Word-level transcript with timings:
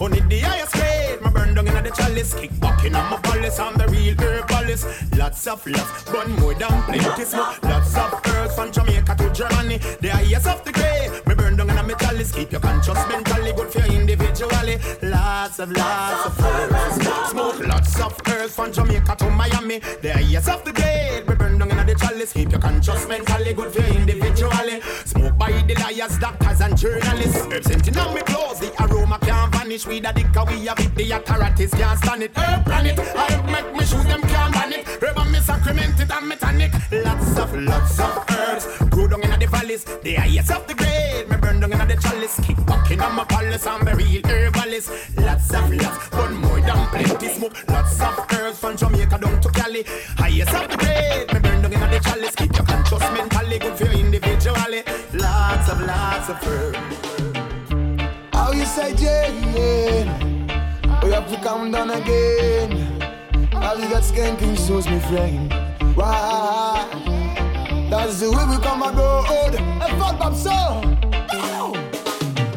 Only 0.00 0.18
the 0.20 0.40
highest 0.40 0.89
the 1.90 2.02
chalice. 2.02 2.34
Kick 2.34 2.60
back 2.60 2.84
in 2.84 2.92
my 2.92 3.18
palace, 3.22 3.58
I'm 3.58 3.76
the 3.76 3.88
real 3.88 4.14
herbalist. 4.14 4.86
Lots 5.16 5.46
of 5.46 5.66
love, 5.66 6.04
but 6.06 6.28
more 6.28 6.54
than 6.54 6.82
plenty 6.82 7.24
smoke. 7.24 7.62
Lots 7.62 7.96
of 7.96 8.22
girls 8.22 8.54
from 8.54 8.72
Jamaica 8.72 9.14
to 9.16 9.30
Germany. 9.32 9.78
The 10.00 10.08
highest 10.08 10.46
of 10.46 10.64
the 10.64 10.72
grade, 10.72 11.10
me 11.26 11.34
burn 11.34 11.56
down 11.56 11.70
in 11.70 11.90
a 11.90 11.94
chalice. 11.96 12.32
Keep 12.32 12.52
your 12.52 12.60
conscious 12.60 12.98
mentally 13.08 13.52
good 13.52 13.70
for 13.72 13.80
your 13.80 14.00
individually. 14.00 14.78
Lots 15.02 15.58
of 15.58 15.72
lots 15.72 16.26
of 16.26 16.38
girls, 16.38 17.30
smoke 17.30 17.66
lots 17.66 18.00
of 18.00 18.24
girls 18.24 18.54
from 18.54 18.72
Jamaica 18.72 19.16
to 19.16 19.30
Miami. 19.30 19.80
The 20.02 20.12
highest 20.12 20.48
of 20.48 20.64
the 20.64 20.72
grade, 20.72 21.28
me 21.28 21.34
burn 21.34 21.58
down 21.58 21.70
in 21.70 21.86
the 21.86 21.94
chalice. 21.94 22.32
Keep 22.32 22.52
your 22.52 22.60
conscious 22.60 23.06
mentally 23.08 23.54
good 23.54 23.72
for 23.72 23.82
your 23.82 23.96
individually. 23.96 24.80
Smoke 25.04 25.36
by 25.38 25.52
the 25.52 25.74
liars, 25.74 26.18
doctors 26.18 26.60
and 26.60 26.76
journalists. 26.76 27.46
Herbs 27.52 27.66
scenting 27.66 27.98
on 27.98 28.14
me 28.14 28.22
clothes, 28.22 28.60
the 28.60 28.70
aroma 28.82 29.18
can't 29.20 29.52
vanish. 29.52 29.86
We 29.86 30.00
the 30.00 30.12
dick 30.12 30.26
we 30.48 30.66
have 30.66 30.78
it, 30.78 30.94
the 30.94 31.10
authorities 31.12 31.72
can't 31.80 31.98
stand 31.98 32.22
it. 32.22 32.32
Herb 32.36 32.64
planet, 32.64 32.98
I 32.98 33.42
make 33.50 33.72
me 33.72 33.84
shoes 33.84 34.04
them 34.04 34.20
can't 34.22 34.52
ban 34.52 34.72
it. 34.72 34.86
And 35.02 35.32
me 35.32 35.38
sacrament 35.40 35.98
it 35.98 36.10
and 36.10 36.28
me 36.28 36.36
tonic. 36.36 36.72
Lots 36.92 37.38
of, 37.38 37.54
lots 37.56 37.98
of 37.98 38.24
herbs, 38.30 38.66
grow 38.90 39.08
down 39.08 39.22
in 39.22 39.40
the 39.40 39.46
valleys. 39.46 39.84
The 39.84 40.14
highest 40.14 40.50
of 40.50 40.66
the 40.66 40.74
grade, 40.74 41.28
me 41.30 41.36
burn 41.38 41.60
down 41.60 41.72
in 41.72 41.88
the 41.88 41.96
chalice. 41.96 42.38
Kick 42.40 42.64
back 42.66 42.90
in 42.90 42.98
my 42.98 43.24
palace, 43.24 43.66
I'm 43.66 43.88
a 43.88 43.94
real 43.94 44.22
herbalist. 44.26 44.90
Lots 45.16 45.54
of 45.54 45.72
lots, 45.72 46.08
but 46.10 46.30
more 46.32 46.60
than 46.60 46.86
plenty 46.88 47.28
smoke. 47.28 47.56
Lots 47.68 48.00
of 48.00 48.26
herbs 48.32 48.58
from 48.58 48.76
Jamaica 48.76 49.18
down 49.18 49.40
to 49.40 49.48
Cali. 49.48 49.82
Highest 50.18 50.54
of 50.54 50.70
the 50.70 50.76
grade, 50.76 51.32
me 51.32 51.40
burn 51.40 51.62
down 51.62 51.72
in 51.72 51.90
the 51.90 52.00
chalice. 52.00 52.34
Keep 52.34 52.56
your 52.56 52.66
conscious 52.66 53.00
mentally 53.16 53.58
good 53.58 53.76
for 53.78 53.86
you 53.86 54.04
individually. 54.04 54.82
Lots 55.14 55.70
of 55.70 55.80
lots 55.80 56.28
of 56.28 56.46
herbs. 56.46 56.78
How 58.32 58.52
you 58.52 58.66
say 58.66 58.94
Jane? 58.94 60.39
We 61.02 61.12
have 61.12 61.30
to 61.30 61.40
come 61.40 61.70
down 61.72 61.90
again. 61.90 63.00
How 63.52 63.74
you 63.74 63.88
got 63.88 64.02
skanking 64.02 64.56
shoes, 64.56 64.86
me 64.86 64.98
friend? 65.00 65.52
Why? 65.96 66.86
That's 67.90 68.20
the 68.20 68.30
way 68.30 68.44
we 68.50 68.62
come 68.62 68.82
and 68.82 68.96
go. 68.96 69.22
Hey, 69.22 69.98
fuck 69.98 70.20
up 70.20 70.34
so. 70.34 71.00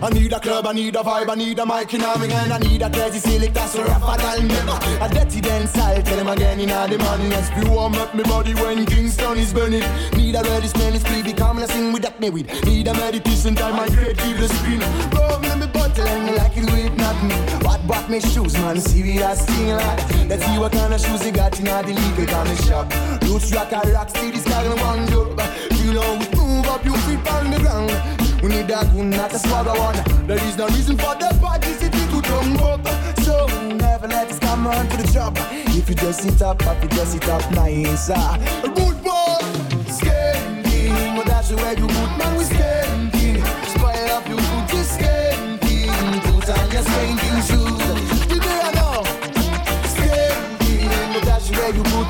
I 0.03 0.09
need 0.09 0.33
a 0.33 0.39
club, 0.41 0.67
I 0.67 0.73
need 0.73 0.97
a 0.97 0.99
vibe, 0.99 1.29
I 1.29 1.35
need 1.35 1.59
a 1.59 1.65
mic 1.65 1.93
in 1.93 2.01
my 2.01 2.27
hand 2.27 2.51
I 2.51 2.57
need 2.57 2.81
a 2.81 2.89
crazy 2.89 3.19
select, 3.19 3.53
that's 3.53 3.73
where 3.73 3.87
I 3.89 4.17
than 4.17 4.49
them 4.49 4.67
A 4.67 5.07
dirty 5.07 5.39
dance 5.39 5.69
style, 5.69 6.03
tell 6.03 6.17
them 6.17 6.27
again 6.27 6.59
in 6.59 6.67
the 6.67 6.97
madness 6.97 7.49
Be 7.51 7.69
warm 7.69 7.93
up 7.93 8.13
my 8.13 8.23
body 8.23 8.53
when 8.55 8.85
Kingston 8.85 9.37
is 9.37 9.53
burning 9.53 9.79
Need 10.17 10.35
a 10.35 10.43
ready 10.43 10.67
smell, 10.67 10.93
it's 10.93 11.05
pretty 11.05 11.31
calm, 11.31 11.59
and 11.59 11.71
sing 11.71 11.93
with 11.93 12.01
that 12.03 12.19
me 12.19 12.29
with 12.29 12.65
Need 12.65 12.89
a 12.89 12.93
meditation 12.93 13.55
time, 13.55 13.79
I 13.79 13.87
create 13.87 14.17
the 14.17 14.49
spin 14.49 14.79
Bro, 15.09 15.39
let 15.41 15.57
me 15.57 15.67
bottle 15.67 16.05
and 16.05 16.25
me 16.25 16.37
like 16.37 16.57
it 16.57 16.69
with 16.69 16.97
nothing 16.97 17.63
Bought 17.87 18.09
me 18.09 18.19
shoes, 18.21 18.53
man, 18.53 18.79
serious 18.79 19.45
thing 19.45 19.67
like 19.67 20.29
Let's 20.29 20.45
see 20.45 20.57
what 20.57 20.71
kind 20.71 20.93
of 20.93 21.01
shoes 21.01 21.25
you 21.25 21.31
got 21.31 21.59
in 21.59 21.65
the 21.65 21.93
legal 21.93 22.25
kind 22.25 22.57
shop 22.63 22.91
Roots 23.23 23.53
rock 23.53 23.71
a 23.71 23.91
rock, 23.91 24.09
see 24.09 24.31
this 24.31 24.45
guy 24.45 24.63
one 24.67 25.03
up 25.13 25.71
You 25.83 25.93
know, 25.93 26.17
we 26.17 26.25
move 26.37 26.65
up, 26.67 26.85
you 26.85 26.95
feet 26.97 27.27
on 27.27 27.51
the 27.51 27.59
ground 27.59 28.23
we 28.43 28.49
need 28.49 28.69
a 28.71 28.83
good, 28.91 29.05
not 29.05 29.33
a 29.33 29.39
swagger 29.39 29.71
one. 29.79 30.27
There 30.27 30.35
is 30.35 30.57
no 30.57 30.67
reason 30.67 30.97
for 30.97 31.15
the 31.15 31.33
party 31.41 31.71
city 31.71 31.97
to 31.97 32.21
jump 32.21 32.61
up. 32.61 32.85
So 33.19 33.47
never 33.75 34.05
let 34.09 34.29
us 34.29 34.37
come 34.37 34.67
on 34.67 34.85
to 34.89 34.97
the 34.97 35.09
job. 35.13 35.37
If 35.39 35.87
you 35.87 35.95
just 35.95 36.23
sit 36.23 36.41
up, 36.41 36.61
if 36.61 36.83
you 36.83 36.89
just 36.89 37.13
sit 37.13 37.29
up 37.29 37.49
nice. 37.51 38.09
Uh, 38.09 38.37
good 38.63 39.01
boy, 39.01 39.39
skanking. 39.87 41.15
But 41.15 41.25
that's 41.27 41.49
the 41.51 41.55
way 41.55 41.75
you 41.77 41.87
put 41.87 42.17
man, 42.17 42.35
we 42.37 42.43
skanking. 42.43 43.02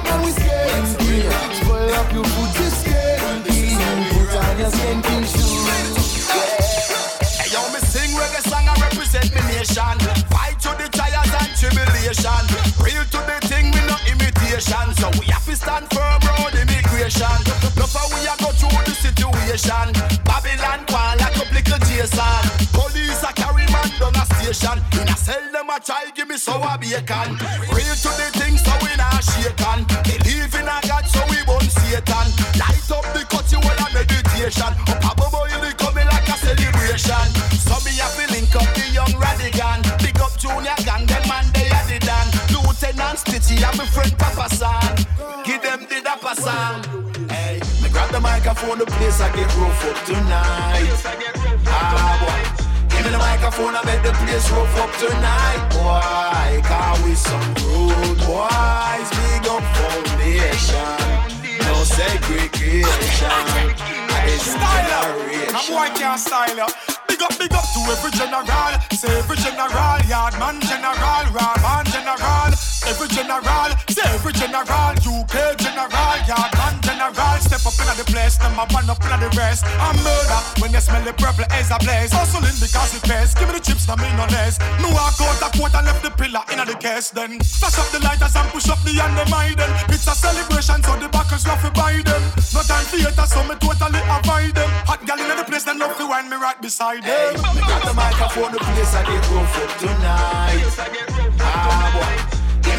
Man, 0.03 0.19
we 0.25 0.31
skanking. 0.31 1.29
Spoil 1.61 1.93
up 1.93 2.09
your 2.13 2.25
food, 2.25 2.51
just 2.57 2.85
skanking. 2.85 3.77
Put 4.11 4.35
on 4.35 4.57
your 4.59 4.71
skanking 4.71 5.25
shoes 5.29 5.63
Hey, 7.37 7.49
yo, 7.53 7.61
me 7.73 7.79
sing 7.79 8.11
reggae 8.17 8.41
song, 8.49 8.67
I 8.67 8.75
represent 8.81 9.29
me 9.33 9.41
nation. 9.51 9.97
Fight 10.33 10.57
to 10.65 10.71
the 10.79 10.87
trials 10.91 11.31
and 11.39 11.51
tribulation. 11.57 12.43
Real 12.81 13.05
to 13.13 13.19
the 13.29 13.37
thing, 13.47 13.71
we 13.71 13.81
no 13.87 13.97
imitation. 14.09 14.87
So 14.99 15.09
we 15.19 15.25
have 15.31 15.45
to 15.45 15.55
stand 15.55 15.87
firm 15.93 16.19
round 16.27 16.55
immigration. 16.55 17.37
Look 17.77 17.91
how 17.93 18.07
we 18.13 18.25
are 18.27 18.37
go 18.41 18.51
through 18.57 18.83
the 18.85 18.95
situation. 18.95 19.87
Babylon 20.25 20.85
quan 20.89 21.17
like 21.19 21.37
a 21.37 21.45
little 21.53 21.79
Jason. 21.87 22.43
Police 22.73 23.23
are 23.23 23.33
carry 23.33 23.65
man 23.71 23.87
down 23.99 24.15
a 24.17 24.25
station. 24.33 24.77
In 24.99 25.07
a 25.07 25.15
cell 25.17 25.45
them 25.51 25.69
a 25.69 25.79
try 25.79 26.09
give 26.15 26.27
me 26.27 26.37
sour 26.37 26.77
bacon. 26.77 27.37
Real 27.71 27.95
to 28.03 28.11
the 28.19 28.27
thing, 28.37 28.42
we. 29.43 29.85
Believe 30.03 30.53
in 30.55 30.67
a 30.67 30.77
God, 30.87 31.05
so 31.07 31.21
we 31.29 31.39
won't 31.47 31.69
Satan. 31.71 32.27
Light 32.55 32.87
up 32.91 33.05
the 33.13 33.25
cut, 33.27 33.47
you 33.51 33.59
will 33.59 33.79
a 33.79 33.87
meditation. 33.93 34.71
Up 34.87 35.03
above, 35.03 35.31
boy, 35.31 35.49
they 35.61 35.73
coming 35.75 36.07
like 36.07 36.27
a 36.27 36.37
celebration. 36.37 37.27
So 37.59 37.75
me 37.83 37.93
a 37.99 38.07
feel 38.15 38.29
link 38.31 38.55
up 38.55 38.69
the 38.75 38.85
young 38.91 39.13
radigan. 39.19 39.83
Big 39.99 40.19
up 40.19 40.33
junior 40.37 40.77
gang, 40.85 41.05
them 41.05 41.23
man 41.27 41.45
they 41.53 41.69
are 41.69 41.85
the 41.87 41.99
dan. 41.99 42.27
Lieutenant 42.51 43.19
Stitchie 43.19 43.61
and 43.63 43.77
my 43.77 43.85
friend 43.85 44.13
Papa 44.17 44.47
San. 44.55 44.95
Give 45.43 45.61
them 45.61 45.85
the 45.89 46.01
dapper 46.01 46.35
song. 46.39 46.83
Hey, 47.29 47.59
me 47.81 47.89
grab 47.89 48.11
the 48.11 48.19
microphone, 48.19 48.79
the 48.79 48.85
place 48.85 49.19
I 49.19 49.29
get 49.35 49.49
rough 49.57 49.85
up 49.85 50.05
tonight. 50.05 50.91
Ah, 51.67 52.17
boy. 52.21 52.52
Give 53.03 53.11
me 53.11 53.17
the 53.17 53.23
microphone, 53.25 53.75
I 53.75 53.83
bet 53.83 53.99
the 54.01 54.13
place 54.23 54.49
rough 54.51 54.79
up 54.79 54.91
tonight. 54.95 55.59
Boy, 55.75 56.63
cause 56.63 57.03
we 57.03 57.15
some 57.19 57.51
rude 57.67 58.15
boys. 58.23 59.09
Big 59.11 59.43
up 59.43 59.59
foundation. 59.75 60.87
No 61.67 61.83
segregation. 61.83 63.27
I 64.07 64.39
style 64.39 64.87
up. 64.95 65.19
I'm 65.51 65.73
white 65.75 65.95
can't 65.99 66.17
style 66.17 66.61
up. 66.61 66.71
Big 67.09 67.21
up, 67.21 67.37
big 67.37 67.51
up 67.51 67.67
to 67.75 67.79
every 67.91 68.11
general. 68.15 68.71
Say 68.95 69.11
every 69.19 69.35
general, 69.35 69.99
yard 70.07 70.39
man 70.39 70.61
general, 70.61 71.27
raw 71.35 71.59
man 71.59 71.83
general. 71.91 72.55
Every 72.83 73.07
general, 73.07 73.71
say 73.87 74.03
every 74.11 74.33
general, 74.33 74.91
UK 74.99 75.55
general, 75.55 76.15
yard 76.27 76.51
man 76.59 76.75
general. 76.83 77.35
Step 77.39 77.63
up 77.63 77.79
in 77.79 77.87
the 77.95 78.03
place, 78.11 78.35
a 78.43 78.51
man 78.51 78.89
up 78.91 78.99
in 78.99 79.19
the 79.23 79.31
rest. 79.39 79.63
I'm 79.79 79.95
murder 80.03 80.39
when 80.59 80.75
you 80.75 80.83
smell 80.83 81.03
the 81.03 81.13
purple 81.13 81.47
as 81.51 81.71
a 81.71 81.79
blaze. 81.79 82.11
Hustling 82.11 82.59
because 82.59 82.91
it 82.91 83.03
pays. 83.07 83.31
Give 83.33 83.47
me 83.47 83.55
the 83.55 83.63
chips, 83.63 83.87
no 83.87 83.95
me 83.95 84.11
no 84.19 84.27
less. 84.35 84.59
No, 84.83 84.91
walk 84.91 85.15
out 85.23 85.39
the 85.39 85.49
court 85.55 85.71
and 85.79 85.87
left 85.87 86.03
the 86.03 86.11
pillar 86.11 86.43
in 86.51 86.59
the 86.59 86.75
case. 86.75 87.11
Then 87.11 87.39
flash 87.39 87.79
up 87.79 87.87
the 87.95 88.03
lighters 88.03 88.35
and 88.35 88.47
push 88.51 88.67
up 88.67 88.79
the 88.83 88.91
hand 88.99 89.15
of 89.15 89.31
them. 89.31 89.71
It's 89.87 90.03
a 90.03 90.15
celebration, 90.15 90.83
so 90.83 90.99
the 90.99 91.07
backers 91.07 91.47
love 91.47 91.63
to 91.63 91.71
buy 91.71 92.03
them. 92.03 92.23
No 92.51 92.67
time 92.67 92.83
theater, 92.91 93.25
so 93.31 93.47
me 93.47 93.55
totally 93.63 94.03
avoid 94.11 94.59
them. 94.59 94.69
Hot 94.91 94.99
gal 95.07 95.19
in 95.19 95.31
the 95.31 95.45
place, 95.47 95.63
then 95.63 95.79
love 95.79 95.95
to 95.95 96.03
wind 96.03 96.27
me 96.27 96.35
right 96.35 96.59
beside 96.59 97.03
them. 97.03 97.15
Hey, 97.15 97.39
me 97.55 97.61
got 97.63 97.79
the 97.87 97.93
microphone, 97.95 98.51
the 98.51 98.59
place 98.59 98.91
I 98.91 99.07
get 99.07 99.23
rough 99.31 99.51
for 99.55 99.67
tonight. 99.79 101.12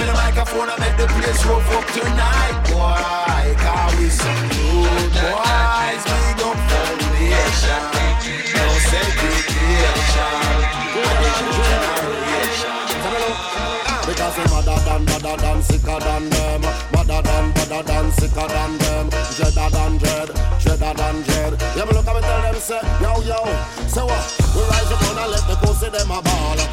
Me 0.05 0.11
the 0.11 0.17
microphone, 0.21 0.69
I 0.69 0.77
make 0.85 0.97
the 1.01 1.07
place 1.17 1.41
rough 1.49 1.65
up 1.73 1.87
tonight, 1.97 2.61
boy. 2.69 3.57
Cause 3.57 3.97
we 3.97 4.13
some 4.13 4.37
good 4.53 5.17
boys, 5.17 6.05
big 6.05 6.45
up 6.45 6.61
foundation. 6.69 7.81
No 8.53 8.69
segregation. 8.85 10.45
Because 14.05 14.37
we 14.37 14.45
madder 14.53 14.77
than, 14.85 15.09
madder 15.09 15.37
than, 15.41 15.63
sicker 15.63 15.99
than 15.99 16.29
them 16.29 16.61
Madder 16.93 17.23
than, 17.25 17.55
madder 17.57 17.83
than, 17.83 18.13
sicker 18.13 18.47
than 18.47 18.77
them 18.77 19.09
Dreader 19.09 19.69
than 19.73 19.97
dread, 19.97 20.29
dreader 20.61 20.93
than 20.93 21.23
dread 21.23 21.53
Yeah, 21.75 21.85
me 21.87 21.93
look 21.97 22.07
at 22.07 22.15
me 22.15 22.21
tell 22.21 22.43
them 22.43 22.55
say, 22.57 22.81
yo, 23.01 23.23
yo 23.25 23.41
So 23.89 24.05
what? 24.05 24.21
We 24.55 24.61
rise 24.69 24.93
up 24.93 25.01
and 25.01 25.31
let 25.33 25.49
the 25.49 25.57
pussy 25.65 25.89
them 25.89 26.11
a 26.11 26.21
ball 26.21 26.64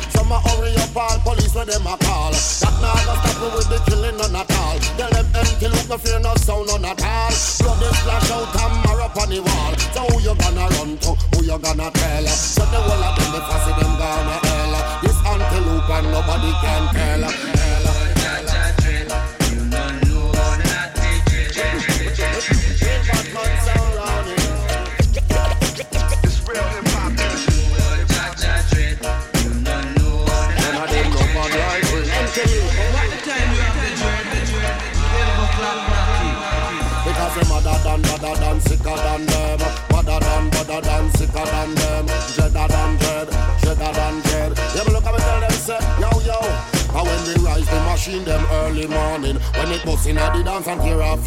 hurry 0.45 0.75
up 0.77 0.95
all 0.95 1.17
police 1.23 1.53
when 1.55 1.67
them 1.67 1.87
a 1.87 1.95
call. 1.97 2.31
That 2.31 2.75
now 2.81 2.95
gonna 3.05 3.15
stop 3.21 3.53
with 3.55 3.69
the 3.69 3.79
killing 3.89 4.17
none 4.17 4.35
at 4.35 4.51
all. 4.57 4.77
Tell 4.97 5.11
them 5.11 5.27
empty 5.35 5.67
look 5.67 5.87
no 5.89 5.97
fear 5.97 6.19
no 6.19 6.33
sound 6.35 6.67
none 6.67 6.85
at 6.85 7.01
all. 7.01 7.31
Blood 7.61 7.81
is 7.85 7.95
splash 8.01 8.31
out 8.31 8.55
and 8.55 8.75
mark 8.85 9.01
up 9.01 9.17
on 9.17 9.29
the 9.29 9.39
wall. 9.39 9.73
So 9.93 10.01
who 10.09 10.17
you 10.21 10.35
gonna 10.35 10.65
run 10.77 10.97
to? 11.05 11.11
Who 11.35 11.45
you 11.45 11.57
gonna 11.59 11.89
tell? 11.91 12.25
So 12.27 12.63
the 12.67 12.79
whole 12.81 13.03
of 13.03 13.13
them, 13.17 13.29
the 13.33 13.41
fussy 13.45 13.71
them 13.79 13.93
gonna 13.99 14.37
hell. 14.41 14.73
This 15.01 15.17
antelope 15.25 15.89
and 15.89 16.07
nobody 16.11 16.51
can 16.61 16.83
tell 16.93 17.60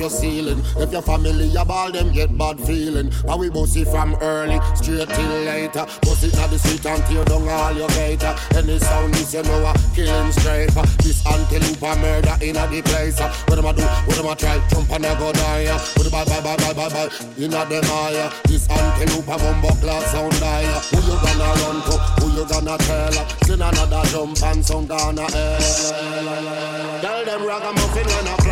your 0.05 0.11
ceiling. 0.11 0.61
If 0.77 0.93
your 0.93 1.01
family 1.01 1.55
a 1.57 1.65
ball 1.65 1.91
them 1.91 2.13
get 2.13 2.37
bad 2.37 2.61
feeling. 2.61 3.11
And 3.27 3.41
we 3.41 3.49
it 3.49 3.89
from 3.89 4.15
early 4.21 4.61
straight 4.77 5.09
till 5.09 5.37
later. 5.49 5.87
It 6.05 6.37
at 6.37 6.51
the 6.51 6.59
street 6.59 6.85
and 6.85 7.03
tear 7.09 7.25
down 7.25 7.49
all 7.49 7.73
your 7.73 7.89
gator. 7.89 8.37
Any 8.53 8.79
sound 8.79 9.15
uh, 9.15 9.17
this 9.17 9.33
you 9.33 9.43
know 9.45 9.65
a 9.65 9.73
killing 9.97 10.33
straight. 10.33 10.73
This 11.01 11.25
antelope 11.25 11.81
a 11.81 11.97
murder 12.01 12.37
in 12.45 12.57
a 12.57 12.69
the 12.69 12.83
place 12.85 13.19
uh. 13.21 13.33
What 13.49 13.59
am 13.59 13.67
I 13.67 13.73
do? 13.73 13.85
What 14.05 14.19
am 14.21 14.29
I 14.29 14.35
try? 14.35 14.61
Jump 14.69 14.91
and 14.93 15.07
I 15.07 15.19
go 15.19 15.33
die 15.33 15.73
uh. 15.73 15.79
What 15.97 16.13
bye 16.13 16.25
bye 16.25 16.41
bye 16.45 16.57
bye 16.57 16.75
bye 16.75 16.89
bye? 16.93 17.09
In 17.41 17.55
a 17.57 17.65
them 17.65 17.89
eye 17.89 18.29
This 18.45 18.69
antelope 18.69 19.29
a 19.33 19.37
bumbo 19.41 19.73
class 19.81 20.13
sound 20.13 20.37
die 20.41 20.69
Who 20.93 21.01
you 21.01 21.17
gonna 21.17 21.49
run 21.65 21.79
to? 21.81 21.95
Who 22.21 22.27
you 22.37 22.45
gonna 22.45 22.77
tell? 22.77 23.17
Send 23.49 23.63
another 23.65 24.05
jump 24.13 24.43
and 24.43 24.65
some 24.65 24.87
gonna 24.87 25.25
air 25.33 27.01
Tell 27.01 27.25
them 27.25 27.41
ragamuffin 27.47 28.05
when 28.05 28.29
I 28.29 28.44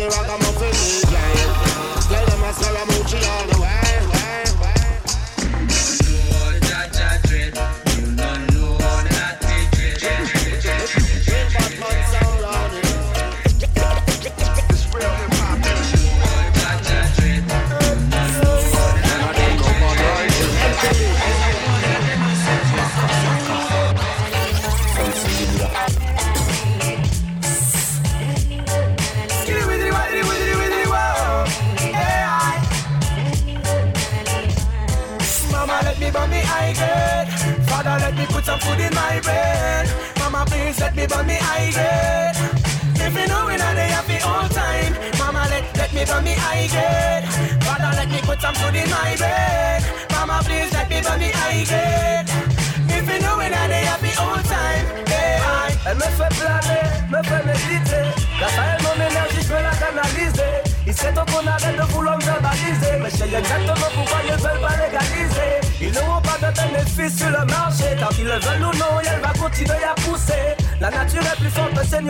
the 0.00 0.08
ragamuffin 0.16 0.72
me 0.72 1.02
play. 1.12 2.24
Them 2.24 2.42
a 2.42 2.84
moochie 2.86 3.20
all 3.28 3.49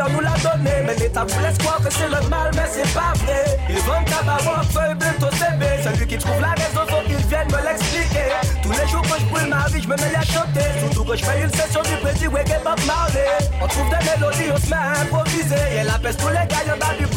Nous 0.08 0.20
l'a 0.20 0.32
donné. 0.42 0.70
Mais 0.86 0.94
l'État 0.96 1.24
vous 1.24 1.40
laisse 1.40 1.58
croire 1.58 1.78
que 1.78 1.92
c'est 1.92 2.08
le 2.08 2.28
mal, 2.28 2.50
mais 2.54 2.64
c'est 2.72 2.94
pas 2.94 3.12
vrai. 3.24 3.58
Ils 3.68 3.78
vendent 3.80 4.04
tabac, 4.06 4.62
feuille, 4.72 4.94
bientôt 4.94 5.34
CB. 5.36 5.66
Celui 5.84 6.06
qui 6.06 6.18
trouve 6.18 6.40
la 6.40 6.52
raison, 6.52 6.79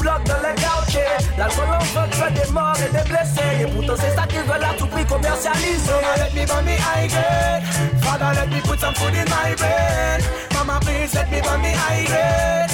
bloc 0.04 0.24
dans 0.26 0.42
les 0.48 0.56
quartiers. 0.62 1.18
L'alcool 1.38 1.66
fait 2.12 2.32
des 2.34 2.52
morts 2.52 2.78
et 2.78 2.92
des 2.92 3.10
blessés. 3.10 3.62
Et 3.62 3.66
pourtant, 3.66 3.96
c'est 3.98 4.16
ça 4.16 4.28
qu'ils 4.28 4.46
veulent 4.50 4.64
à 4.64 4.74
tout 4.78 4.88
prix 4.88 5.06
commercialiser. 5.06 5.92
Mama, 5.92 6.14
let 6.18 6.34
me 6.36 6.46
burn 6.46 6.66
me 6.66 6.76
high 6.76 7.08
grade. 7.08 7.64
Father, 8.04 8.32
let 8.36 8.50
me 8.50 8.60
put 8.62 8.80
some 8.80 8.94
food 8.96 9.16
in 9.16 9.28
my 9.32 9.56
bread. 9.56 10.22
Mama, 10.54 10.80
please 10.82 11.14
let 11.16 11.32
me 11.32 11.40
burn 11.42 11.62
me 11.62 11.72
high 11.72 12.06
grade. 12.06 12.72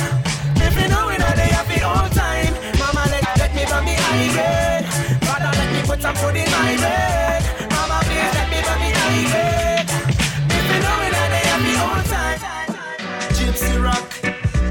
If 0.65 0.73
you 0.81 0.87
know 0.89 1.09
happy 1.57 1.79
all 1.83 2.09
time. 2.09 2.53
Mama, 2.81 3.03
let, 3.11 3.23
let 3.37 3.51
me 3.53 3.63
me 3.85 3.95
high 4.05 4.29
grade. 4.35 4.85
Father, 5.23 5.51
let 5.59 5.69
me 5.73 5.81
put 5.87 6.01
some 6.01 6.15
food 6.15 6.35
in 6.35 6.49
my 6.51 6.75
bread. 6.81 7.41
Mama, 7.71 7.99
please 8.07 8.33
let 8.37 8.47
me 8.49 8.59
me 8.81 8.89
high 8.99 9.25
grade. 9.31 9.78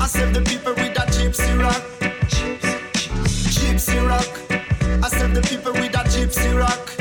I 0.08 0.10
save 0.10 0.32
the 0.32 0.40
people 0.40 0.72
with 0.72 0.94
that 0.94 1.08
gypsy 1.08 1.60
rock. 1.60 1.82
Gypsy 3.60 4.08
rock, 4.08 5.04
I 5.04 5.08
save 5.10 5.34
the 5.34 5.42
people 5.42 5.74
with 5.74 5.92
that 5.92 6.06
gypsy 6.06 6.58
rock. 6.58 6.97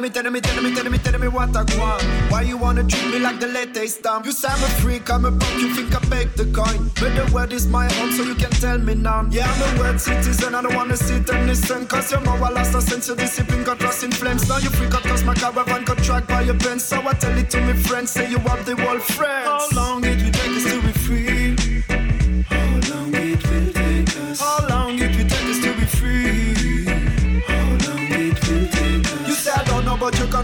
Tell 0.00 0.08
me, 0.08 0.14
tell 0.14 0.30
me, 0.30 0.40
tell 0.40 0.62
me, 0.62 0.74
tell 0.74 0.90
me, 0.90 0.96
tell 0.96 1.20
me 1.20 1.28
what 1.28 1.54
I 1.54 1.62
want. 1.78 2.02
Why 2.32 2.40
you 2.40 2.56
wanna 2.56 2.84
treat 2.84 3.12
me 3.12 3.18
like 3.18 3.38
the 3.38 3.48
latest 3.48 3.98
stamp? 3.98 4.24
You 4.24 4.32
say 4.32 4.48
I'm 4.48 4.62
a 4.64 4.68
freak, 4.80 5.10
I'm 5.10 5.26
a 5.26 5.30
punk, 5.30 5.60
you 5.60 5.74
think 5.74 5.94
I 5.94 5.98
beg 6.08 6.32
the 6.36 6.46
coin. 6.56 6.90
But 6.98 7.12
the 7.14 7.30
world 7.34 7.52
is 7.52 7.66
my 7.66 7.86
home, 7.92 8.10
so 8.12 8.22
you 8.22 8.34
can 8.34 8.48
tell 8.48 8.78
me 8.78 8.94
now. 8.94 9.28
Yeah, 9.30 9.44
I'm 9.46 9.76
a 9.76 9.78
word 9.78 10.00
citizen, 10.00 10.54
I 10.54 10.62
don't 10.62 10.74
wanna 10.74 10.96
sit 10.96 11.28
and 11.28 11.46
listen. 11.46 11.86
Cause 11.86 12.10
your 12.10 12.22
mouth 12.22 12.40
lost 12.40 12.74
a 12.74 12.80
sense 12.80 13.10
of 13.10 13.18
discipline, 13.18 13.62
got 13.62 13.82
lost 13.82 14.02
in 14.02 14.10
flames. 14.10 14.48
Now 14.48 14.56
you 14.56 14.70
freak 14.70 14.94
out 14.94 15.02
cause 15.02 15.22
my 15.22 15.34
caravan 15.34 15.84
got 15.84 15.98
tracked 15.98 16.28
by 16.28 16.40
your 16.48 16.56
pen. 16.56 16.78
So 16.78 17.06
I 17.06 17.12
tell 17.12 17.36
it 17.36 17.50
to 17.50 17.60
me 17.60 17.74
friends, 17.74 18.12
say 18.12 18.30
you 18.30 18.38
have 18.38 18.64
the 18.64 18.76
world 18.76 19.02
friends. 19.02 19.48
How 19.48 19.68
long 19.76 20.02
it 20.06 20.16
will 20.22 20.32
take 20.32 20.56
us 20.56 20.64
to 20.64 20.80
be 20.80 20.92
free? 20.92 21.39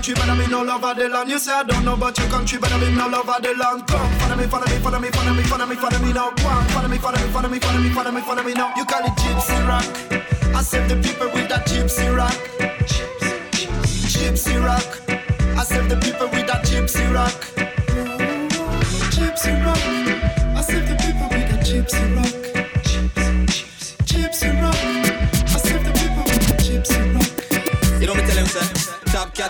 Country, 0.07 0.15
but 0.15 0.31
I'm 0.31 0.41
in 0.41 0.55
all 0.55 0.71
over 0.71 0.95
the 0.95 1.09
land. 1.09 1.31
You 1.31 1.39
say 1.39 1.53
I 1.53 1.63
don't 1.65 1.85
know 1.85 1.95
about 1.95 2.17
your 2.19 2.29
country, 2.29 2.59
but 2.59 2.73
I'm 2.73 2.83
in 2.83 3.01
all 3.01 3.15
over 3.15 3.41
the 3.41 3.55
land. 3.55 3.87
Come, 3.87 4.13
follow 4.19 4.37
me, 4.37 4.47
follow 4.47 4.67
me, 4.67 4.79
follow 4.79 4.99
me, 5.01 5.11
follow 5.11 5.35
me, 5.35 5.43
follow 5.43 5.67
me, 5.67 5.77
follow 5.77 5.99
me 5.99 6.13
now. 6.13 6.31
Come, 6.31 6.67
follow 6.69 6.89
me, 6.89 6.99
follow 6.99 7.19
me, 7.19 7.29
follow 7.33 7.49
me, 7.49 7.59
follow 7.59 7.81
me, 7.81 7.91
follow 7.91 8.13
me, 8.13 8.21
follow 8.21 8.43
me 8.43 8.55
now. 8.55 8.73
You 8.77 8.85
call 8.85 9.05
it 9.05 9.13
gypsy 9.19 9.59
rock. 9.67 9.85
I 10.55 10.63
save 10.63 10.89
the 10.89 10.97
people 10.97 11.27
with 11.33 11.49
that 11.49 11.67
gypsy 11.67 12.07
rock. 12.15 12.39
Gypsy 14.15 14.55
rock. 14.65 14.87
I 15.59 15.65
save 15.65 15.89
the 15.89 15.97
people 15.97 16.29
with 16.29 16.47
that 16.47 16.65
gypsy 16.65 17.03
rock. 17.13 17.35
Gypsy 19.11 19.65
rock. 19.65 20.06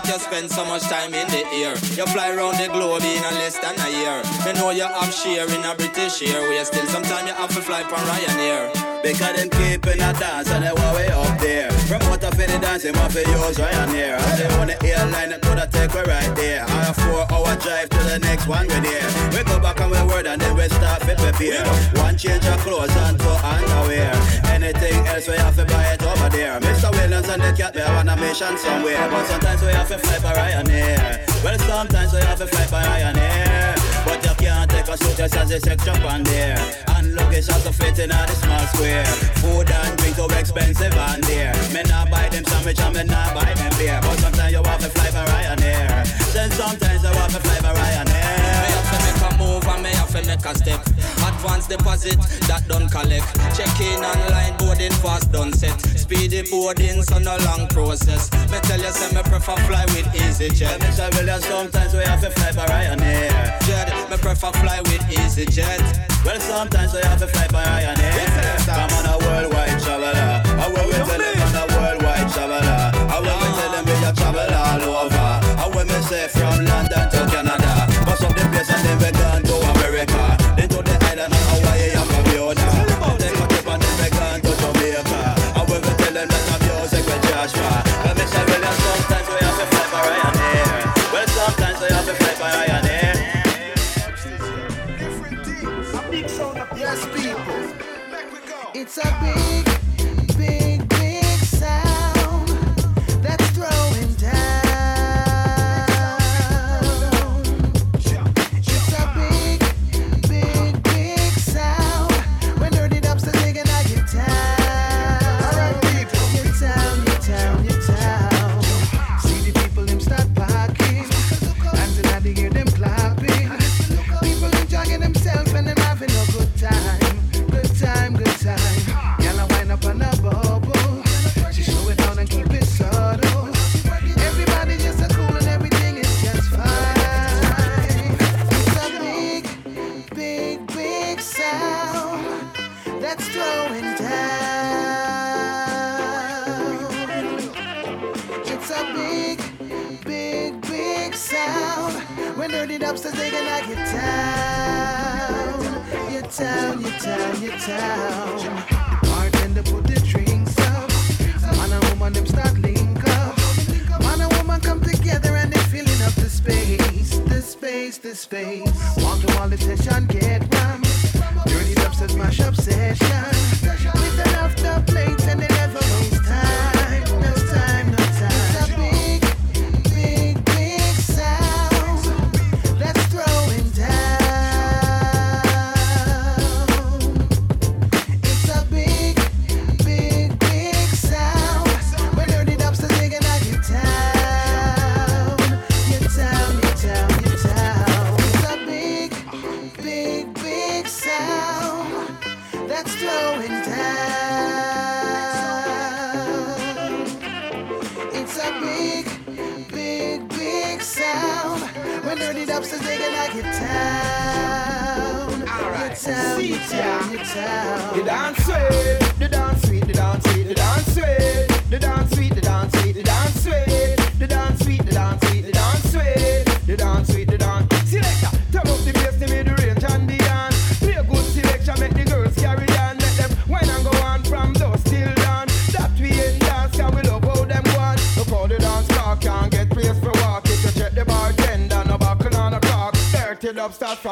You 0.07 0.19
spend 0.19 0.49
so 0.49 0.63
much 0.65 0.83
time 0.83 1.13
in 1.13 1.27
the 1.27 1.43
air. 1.59 1.75
You 1.95 2.05
fly 2.07 2.31
around 2.31 2.55
the 2.57 2.67
globe 2.71 3.03
in 3.03 3.23
a 3.23 3.31
less 3.39 3.59
than 3.59 3.75
a 3.75 3.89
year. 3.91 4.21
You 4.45 4.53
know 4.53 4.71
you 4.71 4.83
have 4.87 5.13
share 5.13 5.47
in 5.47 5.63
a 5.65 5.75
British 5.75 6.21
Airways. 6.23 6.67
Still, 6.67 6.85
sometimes 6.87 7.27
you 7.27 7.35
have 7.35 7.53
to 7.53 7.61
fly 7.61 7.83
for 7.83 7.99
Ryanair. 8.07 8.71
Because 9.03 9.35
them 9.35 9.49
keeping 9.49 10.01
a 10.01 10.11
dance 10.13 10.49
and 10.49 10.63
they 10.63 10.71
want 10.71 10.95
way 10.95 11.07
up 11.07 11.39
there. 11.39 11.69
Promoter 11.87 12.31
for 12.31 12.47
the 12.47 12.57
dance, 12.59 12.85
off 12.85 13.11
for 13.11 13.19
use 13.19 13.57
Ryanair. 13.57 14.17
And 14.19 14.35
they 14.39 14.49
want 14.57 14.69
the 14.71 14.77
airline 14.87 15.29
that 15.29 15.41
could 15.41 15.59
have 15.59 15.71
take 15.71 15.93
we 15.93 16.01
right 16.01 16.33
there. 16.35 16.63
On 16.63 16.83
a 16.87 16.93
four 16.93 17.23
hour 17.31 17.55
drive 17.59 17.89
to 17.89 17.99
the 18.07 18.19
next 18.19 18.47
one 18.47 18.67
with 18.67 18.83
there. 18.83 19.07
We 19.31 19.43
go 19.43 19.59
back 19.59 19.81
on 19.81 19.91
we 19.91 20.01
word 20.07 20.27
and 20.27 20.41
then 20.41 20.55
we 20.55 20.67
start 20.69 21.01
to 21.01 21.15
prepare. 21.15 21.65
One 22.03 22.17
change 22.17 22.45
of 22.45 22.59
clothes 22.61 22.95
and 23.07 23.19
two 23.19 23.37
underwear. 23.43 24.13
Anything 24.51 25.05
else 25.07 25.27
we 25.27 25.35
have 25.35 25.55
to 25.55 25.65
buy 25.65 25.93
it 25.93 26.03
over 26.03 26.29
there. 26.29 26.59
Mr. 26.59 26.91
Williams 26.91 27.29
and 27.29 27.41
the 27.41 27.51
cat, 27.53 27.73
they 27.73 27.81
have 27.81 27.97
on 27.97 28.09
a 28.09 28.15
mission 28.17 28.57
somewhere. 28.57 29.07
But 29.09 29.25
sometimes 29.27 29.61
we 29.61 29.71
have 29.71 29.87
to 29.89 29.96
fly 29.97 30.19
by 30.19 30.33
Ryanair. 30.33 31.43
Well, 31.43 31.57
sometimes 31.59 32.13
we 32.13 32.19
have 32.19 32.37
to 32.39 32.47
fly 32.47 32.67
by 32.71 32.83
Ryanair. 32.83 33.75
But 34.05 34.23
you 34.23 34.35
can't 34.39 34.69
take 34.69 34.87
a 34.87 34.97
suit 34.97 35.17
just 35.17 35.35
as 35.35 35.51
a 35.51 35.59
shop 35.59 36.03
on 36.05 36.23
there. 36.23 36.57
And 36.95 37.15
luggage 37.15 37.49
also 37.49 37.71
fit 37.71 37.99
in 37.99 38.11
a 38.11 38.27
small 38.27 38.65
square. 38.73 39.05
Food 39.43 39.69
and 39.69 39.97
drink 39.97 40.15
too 40.15 40.27
expensive 40.37 40.95
on 40.97 41.21
there. 41.21 41.53
Me 41.73 41.83
not 41.83 42.09
buy 42.09 42.29
them 42.29 42.45
sandwich 42.45 42.79
and 42.79 42.95
me 42.95 43.03
not 43.03 43.33
buy 43.35 43.53
them 43.53 43.71
beer. 43.77 43.99
But 44.01 44.17
sometimes 44.19 44.53
you 44.53 44.63
have 44.63 44.79
to 44.79 44.89
fly 44.89 45.11
by 45.11 45.25
Ryanair. 45.25 46.33
Then 46.33 46.51
sometimes 46.51 47.03
you 47.03 47.09
have 47.09 47.33
to 47.33 47.39
fly 47.39 47.59
by 47.61 47.73
Ryanair. 47.75 48.57
Me 48.63 48.69
have 48.75 48.89
to 48.91 48.97
make 49.05 49.21
a 49.27 49.37
move 49.37 49.67
and 49.67 49.83
me 49.83 49.89
have 49.89 50.11
to 50.15 50.21
make 50.25 50.45
a 50.45 50.55
step. 50.55 50.81
Advance 51.27 51.67
deposit, 51.67 52.17
that 52.47 52.63
done 52.67 52.87
collect. 52.89 53.27
Check 53.55 53.79
in 53.81 54.03
online, 54.03 54.55
boarding 54.57 54.93
fast 55.03 55.31
done 55.31 55.53
set 55.53 55.96
speedy 56.07 56.41
boarding, 56.49 57.03
so 57.03 57.19
no 57.19 57.35
long 57.43 57.67
process. 57.67 58.31
Me 58.49 58.57
tell 58.63 58.79
you, 58.79 58.91
say 58.91 59.13
me 59.13 59.21
prefer 59.23 59.55
fly 59.67 59.83
with 59.91 60.07
easyJet. 60.15 60.61
Yeah, 60.61 60.77
Mr. 60.79 61.13
Williams, 61.15 61.45
sometimes 61.45 61.93
we 61.93 61.99
have 61.99 62.21
to 62.21 62.29
fly 62.31 62.51
by 62.53 62.65
Ryanair. 62.65 63.59
Jet, 63.67 64.09
me 64.09 64.17
prefer 64.17 64.51
fly 64.63 64.79
with 64.87 65.03
easyJet. 65.11 65.83
Well, 66.23 66.39
sometimes 66.39 66.93
we 66.93 66.99
have 67.01 67.19
to 67.19 67.27
fly 67.27 67.47
by 67.47 67.63
Ryanair. 67.63 68.65
Come 68.65 68.91
on, 68.97 69.05
a 69.11 69.15
worldwide 69.25 69.79
traveler. 69.83 70.41
I 70.63 70.67
will 70.71 70.89
tell 70.91 71.19
them 71.19 71.41
on 71.43 71.55
a 71.59 71.65
worldwide 71.75 72.31
traveler. 72.31 72.91
I 73.11 73.19
will 73.19 73.39
be 73.43 73.49
telling 73.59 73.85
me 73.85 73.95
a 74.07 74.11
travel 74.15 74.53
all 74.63 75.03
over. 75.03 75.29
I 75.59 75.67
will 75.67 76.03
say 76.03 76.27
from 76.29 76.66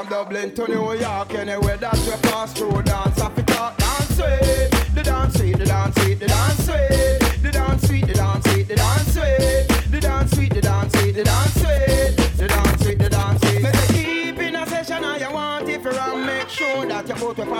Dublin 0.09 0.53
to 0.55 0.67
New 0.67 0.93
York, 0.93 1.33
anywhere 1.33 1.77
that 1.77 1.97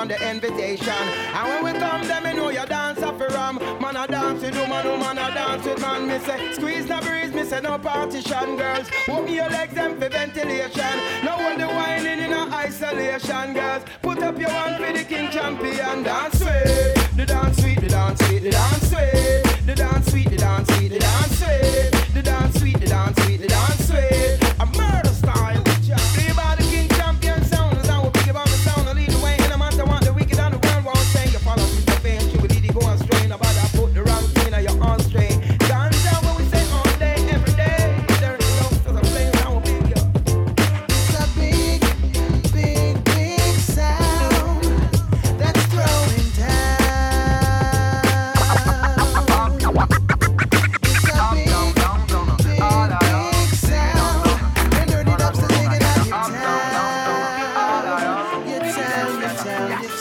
on 0.05 0.09
the 0.09 0.29
invitation. 0.29 1.03
And 1.33 1.63
when 1.63 1.73
we 1.73 1.79
come, 1.79 2.07
them, 2.07 2.23
me 2.23 2.33
know 2.33 2.49
you 2.49 2.65
dance 2.65 3.01
up 3.01 3.19
a 3.19 3.27
ram. 3.29 3.57
Man, 3.81 3.97
I 3.97 4.05
dance 4.05 4.41
with 4.41 4.55
woman, 4.55 4.85
woman, 4.87 5.17
I 5.17 5.33
dance 5.33 5.65
with 5.65 5.81
man. 5.81 6.07
Me 6.07 6.19
say, 6.19 6.53
squeeze 6.53 6.87
no 6.87 6.99
breeze, 7.01 7.33
me 7.33 7.43
say, 7.43 7.61
no 7.61 7.79
partition, 7.79 8.55
girls. 8.55 8.87
Open 9.07 9.33
your 9.33 9.49
legs, 9.49 9.73
them 9.73 9.99
for 9.99 10.09
ventilation. 10.09 10.95
Now 11.23 11.37
all 11.39 11.57
the 11.57 11.67
whining 11.67 12.19
in 12.19 12.33
our 12.33 12.49
isolation, 12.65 13.53
girls. 13.53 13.83
Put 14.01 14.21
up 14.21 14.37
your 14.37 14.49
hand 14.49 14.83
for 14.83 14.93
the 14.93 15.03
king 15.03 15.31
champion. 15.31 16.03
Dance 16.03 16.37
sweet, 16.37 17.17
the 17.17 17.25
dance 17.25 17.57
sweet, 17.61 17.81
the 17.81 17.87
dance 17.89 18.25
sweet, 18.25 18.43
the 18.43 18.51
dance 18.51 18.89
sweet, 18.89 19.65
The 19.65 19.75
dance 19.75 20.11
sweet, 20.11 20.29
the 20.29 20.37
dance 20.37 20.69
sweet, 20.75 20.89
the 20.89 20.99
dance 20.99 21.41
way. 21.41 21.89
The 22.13 22.21
dance 22.21 22.59
sweet, 22.59 22.79
the 22.79 22.87
dance 22.87 23.23
sweet, 23.23 23.41
the 23.41 23.47
dance 23.47 23.91
way. 23.91 24.44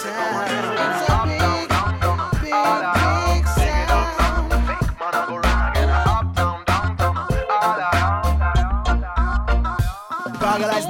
Paralyzed 0.05 1.09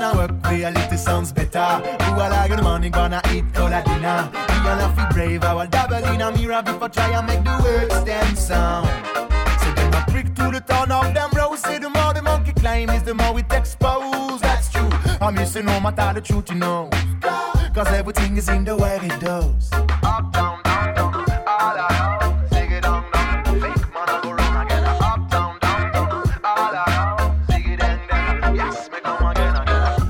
now 0.00 0.16
work, 0.16 0.32
reality 0.50 0.96
sounds 0.96 1.30
better. 1.30 1.60
Who 1.60 2.20
are 2.20 2.28
like 2.28 2.50
in 2.50 2.56
the 2.56 2.64
gonna 2.90 3.22
eat 3.32 3.44
cola 3.54 3.84
dinner? 3.84 4.28
We 4.32 4.68
all 4.68 4.78
have 4.78 4.96
to 4.96 5.06
brave 5.14 5.42
will 5.42 5.68
double 5.68 6.04
in 6.12 6.20
a 6.20 6.32
mirror 6.32 6.62
before 6.62 6.88
try 6.88 7.10
and 7.10 7.24
make 7.28 7.44
the 7.44 7.56
words 7.62 8.02
them 8.02 8.34
sound. 8.34 8.88
So 9.60 9.72
them 9.74 9.94
a 9.94 10.04
prick 10.10 10.34
to 10.34 10.50
the 10.50 10.60
town 10.66 10.90
of 10.90 11.14
them 11.14 11.30
rows. 11.36 11.60
Say 11.60 11.78
the 11.78 11.88
more 11.88 12.12
the 12.14 12.22
monkey 12.22 12.52
climb 12.52 12.90
is 12.90 13.04
the 13.04 13.14
more 13.14 13.38
it 13.38 13.52
expose. 13.52 14.40
That's 14.40 14.72
true. 14.72 14.90
I'm 15.20 15.36
missing 15.36 15.66
no 15.66 15.78
my 15.78 15.92
the 15.92 16.20
truth, 16.20 16.50
you 16.50 16.56
know. 16.56 16.90
Cause 17.74 17.88
everything 17.88 18.36
is 18.36 18.48
in 18.48 18.64
the 18.64 18.76
way 18.76 19.00
it 19.02 19.20
goes. 19.20 19.68
Up, 19.72 20.32
down, 20.32 20.62
down, 20.62 20.94
down, 20.94 21.42
all 21.44 21.74
around. 21.74 22.48
Zig 22.50 22.70
it 22.70 22.84
down, 22.84 23.02
down. 23.10 23.44
Fake 23.44 23.92
man, 23.92 24.22
go 24.22 24.30
wrong 24.30 24.64
again. 24.64 24.84
Up, 24.84 25.28
down, 25.28 25.58
down, 25.58 25.92
down, 25.92 26.40
all 26.44 26.72
around. 26.72 27.46
Zig 27.50 27.68
it 27.68 27.80
dang, 27.80 27.98
dang. 28.08 28.54
Yes, 28.54 28.88
me 28.92 29.00
come 29.02 29.26
again. 29.26 29.56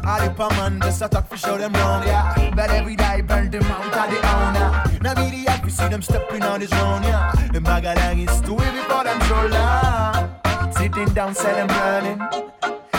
I 0.05 0.29
dip 0.29 0.39
a 0.39 0.49
man 0.51 0.79
just 0.83 1.01
a 1.01 1.09
talk 1.09 1.27
for 1.27 1.39
show 1.39 1.57
them 1.57 1.73
wrong, 1.73 2.07
yeah. 2.07 2.53
But 2.55 2.69
every 2.69 2.97
day 2.97 3.23
burn 3.23 3.51
them 3.51 3.65
out 3.65 3.87
of 3.87 4.11
the 4.13 4.19
owner. 4.37 5.01
Now 5.01 5.15
be 5.15 5.31
the 5.35 5.51
act, 5.51 5.71
see 5.73 5.89
them 5.89 6.03
stepping 6.03 6.43
on 6.43 6.61
this 6.61 6.71
round, 6.71 7.05
yeah. 7.07 7.33
The 7.51 7.63
bag 7.63 7.87
of 7.87 8.19
is 8.19 8.41
too 8.43 8.59
heavy 8.59 8.85
for 8.91 9.05
them 9.05 9.19
shoulder. 9.23 10.71
Sitting 10.77 11.15
down, 11.15 11.35
sell 11.35 11.55
them 11.55 11.69
burning. 11.69 12.21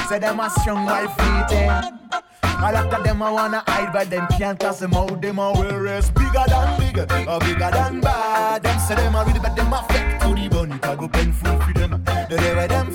Say 0.09 0.17
them 0.17 0.39
a 0.39 0.49
strong 0.49 0.85
white 0.87 1.11
feet 1.19 2.04
fleeting. 2.45 2.63
All 2.63 2.75
after 2.75 3.03
them 3.03 3.21
I 3.21 3.31
wanna 3.31 3.63
hide, 3.67 3.91
but 3.93 4.09
them 4.09 4.27
can't 4.37 4.59
cause 4.59 4.79
them 4.79 4.93
out. 4.93 5.21
Them 5.21 5.39
a 5.39 5.53
whereas 5.53 6.09
bigger 6.11 6.43
than 6.47 6.79
bigger, 6.79 7.07
or 7.27 7.39
bigger 7.39 7.71
than 7.71 8.01
bad. 8.01 8.63
Them 8.63 8.79
say 8.79 8.95
them 8.95 9.15
a 9.15 9.23
really, 9.25 9.39
but 9.39 9.55
them 9.55 9.73
affect 9.73 10.21
to 10.21 10.33
the 10.33 10.47
bone. 10.49 10.79
A 10.83 10.95
go 10.95 11.07
painful 11.07 11.59
for 11.59 11.73
them. 11.73 12.03
The 12.29 12.35
way 12.57 12.67
them 12.67 12.91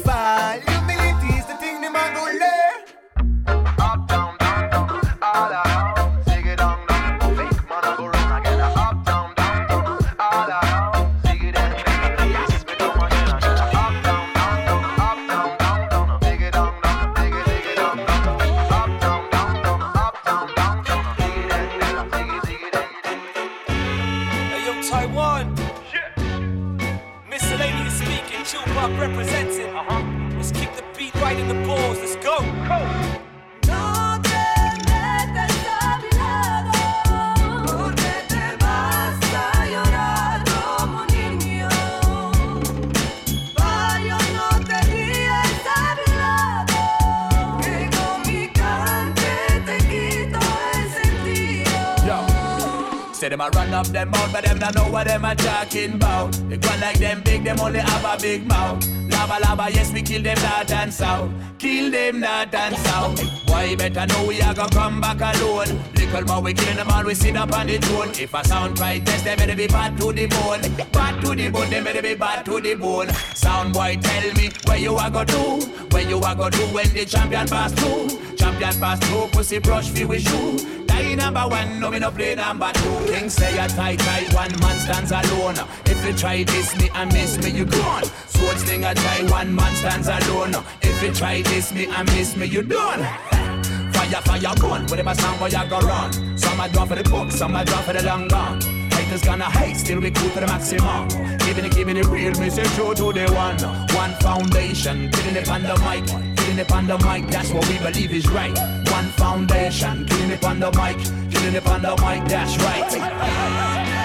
what 55.00 55.06
them 55.06 55.24
a 55.24 55.34
talking 55.34 55.94
about. 55.94 56.32
They 56.48 56.58
go 56.58 56.68
like 56.80 56.98
them 56.98 57.22
big, 57.22 57.44
them 57.44 57.58
only 57.60 57.78
have 57.78 58.04
a 58.04 58.20
big 58.20 58.46
mouth. 58.46 58.86
Lava 59.10 59.38
lava, 59.42 59.72
yes 59.72 59.92
we 59.92 60.02
kill 60.02 60.22
them 60.22 60.36
north 60.42 60.70
and 60.72 60.92
south. 60.92 61.30
Kill 61.58 61.90
them 61.90 62.20
north 62.20 62.54
and 62.54 62.76
south. 62.76 63.48
Why 63.48 63.74
better 63.76 64.06
know 64.06 64.26
we 64.26 64.42
are 64.42 64.54
gonna 64.54 64.70
come 64.70 65.00
back 65.00 65.20
alone? 65.20 65.80
Little 65.94 66.24
more 66.24 66.42
we 66.42 66.52
kill 66.52 66.74
them 66.76 66.90
all, 66.90 67.04
we 67.04 67.14
sit 67.14 67.36
up 67.36 67.52
on 67.52 67.66
the 67.66 67.78
throne. 67.78 68.10
If 68.10 68.34
a 68.34 68.44
sound 68.44 68.78
right 68.78 69.04
test, 69.04 69.24
they 69.24 69.36
better 69.36 69.56
be 69.56 69.66
bad 69.68 69.96
to 69.98 70.12
the 70.12 70.26
bone. 70.26 70.60
Bad 70.92 71.24
to 71.24 71.34
the 71.34 71.48
bone, 71.48 71.70
they 71.70 71.82
better 71.82 72.02
be 72.02 72.14
bad 72.14 72.44
to 72.44 72.60
the 72.60 72.74
bone. 72.74 73.08
Sound 73.34 73.72
boy, 73.72 73.96
tell 74.02 74.34
me 74.34 74.50
where 74.66 74.78
you 74.78 74.96
are 74.96 75.10
gonna 75.10 75.26
do? 75.26 75.60
Where 75.92 76.08
you 76.08 76.18
are 76.20 76.34
gonna 76.34 76.50
do 76.50 76.66
when 76.74 76.92
the 76.92 77.06
champion 77.06 77.46
pass 77.48 77.72
through? 77.72 78.36
Champion 78.36 78.74
pass 78.78 78.98
through, 79.08 79.28
pussy 79.28 79.60
brush 79.60 79.88
fi 79.88 80.04
with 80.04 80.28
shoe. 80.28 80.80
Die 81.00 81.14
number 81.14 81.48
one, 81.48 81.80
no 81.80 81.90
me 81.90 81.98
no 81.98 82.10
play 82.10 82.34
number 82.34 82.70
two. 82.74 83.06
King 83.06 83.30
say 83.30 83.56
a 83.58 83.66
tight 83.68 83.98
tight, 84.00 84.34
one 84.34 84.52
man 84.60 84.78
stands 84.78 85.10
alone. 85.10 85.56
If 85.86 86.04
you 86.04 86.12
try 86.12 86.44
this 86.44 86.76
me 86.76 86.90
and 86.94 87.10
miss 87.10 87.38
me, 87.42 87.50
you 87.50 87.64
gone. 87.64 88.04
Sword 88.26 88.58
sling 88.58 88.84
a 88.84 88.94
tie, 88.94 89.24
one 89.30 89.54
man 89.54 89.74
stands 89.76 90.08
alone. 90.08 90.54
If 90.82 91.02
you 91.02 91.10
try 91.14 91.40
this 91.40 91.72
me 91.72 91.86
and 91.86 92.06
miss 92.12 92.36
me, 92.36 92.46
you 92.46 92.62
done. 92.62 93.00
Fire, 93.94 94.20
fire, 94.22 94.54
gun, 94.60 94.86
whatever 94.88 95.14
sound 95.14 95.40
where 95.40 95.50
you 95.50 95.70
go 95.70 95.78
run. 95.80 96.38
Some 96.38 96.60
a 96.60 96.68
draw 96.68 96.84
for 96.84 96.96
the 96.96 97.04
book, 97.04 97.30
some 97.30 97.56
a 97.56 97.64
draw 97.64 97.80
for 97.80 97.94
the 97.94 98.02
long 98.04 98.28
gun. 98.28 98.60
Haters 98.90 99.22
gonna 99.22 99.44
hate, 99.44 99.76
still 99.76 100.00
we 100.00 100.10
cool 100.10 100.28
to 100.30 100.40
the 100.40 100.46
maximum. 100.46 101.08
Giving 101.38 101.64
it, 101.64 101.74
giving 101.74 101.96
it 101.96 102.06
real, 102.06 102.32
me 102.38 102.50
say 102.50 102.64
true 102.76 102.94
to 102.94 103.12
the 103.12 103.26
one. 103.32 103.58
One 103.96 104.12
foundation, 104.20 105.10
killing 105.10 105.36
it 105.36 105.48
on 105.48 105.62
the 105.62 105.76
mic, 105.78 106.29
killing 106.50 106.66
it 106.66 106.72
on 106.72 106.86
the 106.86 106.98
mic, 107.06 107.26
that's 107.28 107.52
what 107.52 107.68
we 107.68 107.78
believe 107.78 108.12
is 108.12 108.28
right. 108.30 108.56
One 108.90 109.04
foundation, 109.10 110.04
killing 110.06 110.30
it 110.30 110.44
on 110.44 110.58
the 110.58 110.70
mic, 110.72 110.98
killing 111.30 111.54
it 111.54 111.66
on 111.66 111.82
the 111.82 111.90
mic, 112.02 112.28
that's 112.28 112.56
right. 112.58 113.99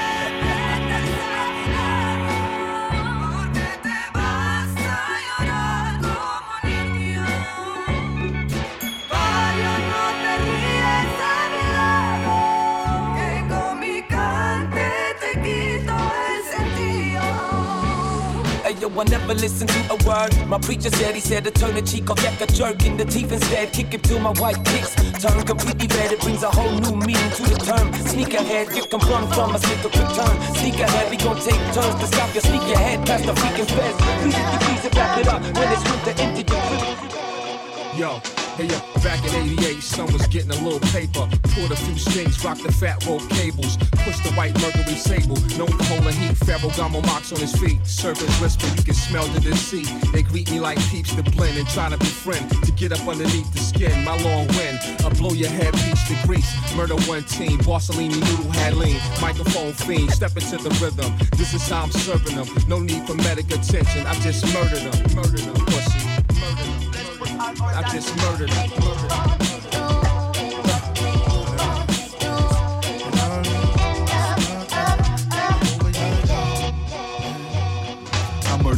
Yo, 18.85 19.01
I 19.01 19.03
never 19.05 19.33
listen 19.33 19.67
to 19.67 19.79
a 19.93 19.97
word. 20.07 20.31
My 20.47 20.57
preacher 20.59 20.89
said 20.89 21.15
he 21.15 21.21
said 21.21 21.43
to 21.45 21.51
turn 21.51 21.75
the 21.75 21.81
cheek 21.81 22.09
off 22.09 22.23
like 22.23 22.39
a 22.41 22.47
jerk 22.47 22.85
in 22.85 22.97
the 22.97 23.05
teeth 23.05 23.31
instead. 23.31 23.73
Kick 23.73 23.93
it 23.93 24.03
till 24.03 24.19
my 24.19 24.31
white 24.33 24.63
kicks 24.65 24.95
turn 25.21 25.43
completely 25.45 25.87
red. 25.97 26.11
It 26.11 26.21
brings 26.21 26.43
a 26.43 26.49
whole 26.49 26.77
new 26.79 26.95
meaning 26.95 27.31
to 27.37 27.43
the 27.43 27.57
term. 27.65 27.93
Sneak 27.93 28.33
ahead, 28.33 28.69
get 28.73 28.89
confirmed 28.89 29.33
from 29.33 29.55
a 29.55 29.59
slick 29.59 29.85
of 29.85 29.93
return. 29.93 30.35
Sneak 30.55 30.79
ahead, 30.79 31.09
we 31.09 31.17
gon' 31.17 31.39
take 31.39 31.61
turns 31.73 31.95
to 32.01 32.07
stop 32.07 32.33
your 32.33 32.43
sneak 32.43 32.67
ahead 32.75 33.05
past 33.05 33.25
the 33.25 33.33
freaking 33.33 33.69
feds. 33.75 33.97
Please, 34.21 34.37
you 34.37 34.59
please, 34.65 34.95
wrap 34.95 35.17
it 35.17 35.27
up 35.27 35.41
when 35.55 35.71
it's 35.71 35.83
winter 35.89 36.21
empty 36.21 37.14
Yo, 37.95 38.19
hey 38.57 38.67
yo, 38.67 38.77
back 39.01 39.23
in 39.23 39.33
88, 39.57 39.81
son 39.81 40.11
was 40.11 40.27
getting 40.27 40.51
a 40.51 40.61
little 40.61 40.81
paper. 40.91 41.29
Pulled 41.55 41.71
a 41.71 41.77
few 41.77 41.97
strings, 41.97 42.43
rocked 42.43 42.61
the 42.61 42.71
fat 42.71 43.05
rope 43.05 43.23
cables. 43.29 43.77
Pushed 44.03 44.21
the 44.25 44.33
white 44.35 44.53
Mercury 44.59 44.95
sable. 44.95 45.37
For 45.37 45.83
holding 45.85 46.11
heat, 46.11 46.35
Ferragamo 46.43 47.05
mocks 47.05 47.31
on 47.31 47.39
his 47.39 47.55
feet. 47.55 47.79
Servants 47.87 48.37
whisper, 48.41 48.67
you 48.75 48.83
can 48.83 48.93
smell 48.93 49.25
the 49.27 49.39
deceit. 49.39 49.87
They 50.11 50.23
greet 50.23 50.51
me 50.51 50.59
like 50.59 50.77
peeps 50.89 51.15
to 51.15 51.23
blend 51.23 51.57
and 51.57 51.65
try 51.69 51.87
to 51.87 51.97
befriend. 51.97 52.49
To 52.65 52.71
get 52.73 52.91
up 52.91 53.07
underneath 53.07 53.49
the 53.53 53.59
skin, 53.59 54.03
my 54.03 54.17
long 54.23 54.47
wind. 54.59 54.77
I 54.99 55.09
blow 55.15 55.31
your 55.31 55.49
head, 55.49 55.71
beach 55.71 56.03
to 56.09 56.27
grease. 56.27 56.51
Murder 56.75 56.95
one 57.07 57.23
team, 57.23 57.59
Borsellini 57.59 58.19
noodle 58.19 58.51
had 58.51 58.73
lean. 58.75 58.99
Microphone 59.21 59.71
fiend, 59.71 60.11
step 60.11 60.35
into 60.35 60.57
the 60.57 60.71
rhythm. 60.83 61.15
This 61.37 61.53
is 61.53 61.65
how 61.69 61.83
I'm 61.83 61.91
serving 61.91 62.35
them. 62.35 62.47
No 62.67 62.77
need 62.77 63.07
for 63.07 63.15
medic 63.15 63.47
attention, 63.55 64.05
I 64.05 64.13
just 64.19 64.43
murdered 64.53 64.83
them. 64.83 65.15
Murdered 65.15 65.39
them, 65.39 65.65
pussy. 65.67 66.04
I 67.47 67.83
just 67.91 68.15
murdered. 68.17 69.54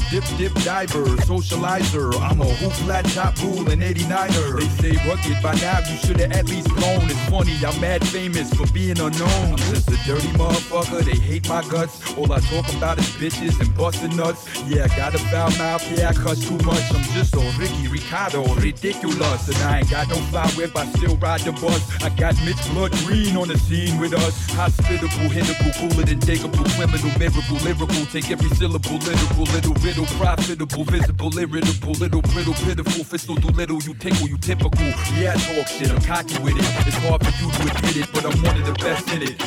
Dip 0.09 0.23
dip 0.37 0.53
diver, 0.63 1.05
socializer. 1.27 2.13
I'm 2.21 2.41
a 2.41 2.45
hoop 2.45 2.73
flat 2.83 3.05
top 3.05 3.37
rule 3.43 3.69
and 3.69 3.81
89er. 3.81 4.59
They 4.59 4.93
say 4.93 5.07
rugged 5.07 5.41
by 5.43 5.53
now, 5.55 5.79
you 5.79 5.97
should 5.97 6.19
have 6.19 6.31
at 6.31 6.45
least 6.45 6.69
blown. 6.75 7.03
It's 7.09 7.29
funny, 7.29 7.57
I'm 7.65 7.79
mad 7.81 8.07
famous 8.07 8.53
for 8.53 8.67
being 8.73 8.99
unknown. 8.99 9.51
I'm 9.51 9.57
just 9.71 9.89
a 9.89 9.97
dirty 10.05 10.29
motherfucker, 10.39 11.03
they 11.03 11.17
hate 11.17 11.49
my 11.49 11.61
guts. 11.67 11.99
All 12.17 12.31
I 12.31 12.39
talk 12.39 12.67
about 12.75 12.99
is 12.99 13.09
bitches 13.19 13.59
and 13.59 13.75
busting 13.75 14.15
nuts. 14.15 14.47
Yeah, 14.65 14.85
I 14.85 14.87
got 14.95 15.15
a 15.15 15.19
foul 15.29 15.51
mouth, 15.57 15.83
yeah, 15.91 16.09
I 16.09 16.13
cuss 16.13 16.47
too 16.47 16.57
much. 16.65 16.83
I'm 16.93 17.03
just 17.13 17.35
a 17.35 17.39
Ricky 17.57 17.87
Ricardo, 17.87 18.43
ridiculous. 18.55 19.47
And 19.49 19.57
I 19.63 19.79
ain't 19.79 19.89
got 19.89 20.07
no 20.09 20.15
fly 20.31 20.47
whip, 20.57 20.75
I 20.75 20.85
still 20.93 21.17
ride 21.17 21.41
the 21.41 21.51
bus. 21.53 21.83
I 22.03 22.09
got 22.09 22.35
Mitch 22.45 22.61
Blood 22.71 22.91
Green 23.05 23.35
on 23.35 23.47
the 23.47 23.57
scene 23.57 23.99
with 23.99 24.13
us. 24.13 24.49
Hospitable, 24.51 25.29
hittable, 25.29 25.73
cooler 25.79 26.05
than 26.05 26.19
digable, 26.19 26.65
criminal, 26.75 27.11
miracle, 27.19 27.57
lyrical. 27.63 28.05
Take 28.07 28.31
every 28.31 28.49
syllable, 28.55 28.97
literal, 28.97 29.45
little 29.53 29.73
riddle, 29.87 30.05
profitable, 30.17 30.83
visible, 30.83 31.39
irritable, 31.39 31.93
little 31.93 32.21
brittle, 32.21 32.53
pitiful, 32.53 33.03
fistal, 33.05 33.35
do 33.35 33.47
little, 33.49 33.81
you 33.83 33.93
tickle, 33.93 34.27
you 34.27 34.37
typical. 34.37 34.85
Yeah, 35.15 35.33
I 35.33 35.39
talk 35.39 35.67
shit, 35.67 35.91
I'm 35.91 36.01
cocky 36.01 36.37
with 36.43 36.57
it. 36.57 36.87
It's 36.87 36.97
hard 37.07 37.25
for 37.25 37.31
you 37.39 37.49
to 37.51 37.61
admit 37.71 37.95
it, 37.95 38.09
but 38.11 38.25
I'm 38.25 38.35
one 38.43 38.57
of 38.59 38.65
the 38.65 38.73
best 38.83 39.07
in 39.13 39.23
it. 39.23 39.41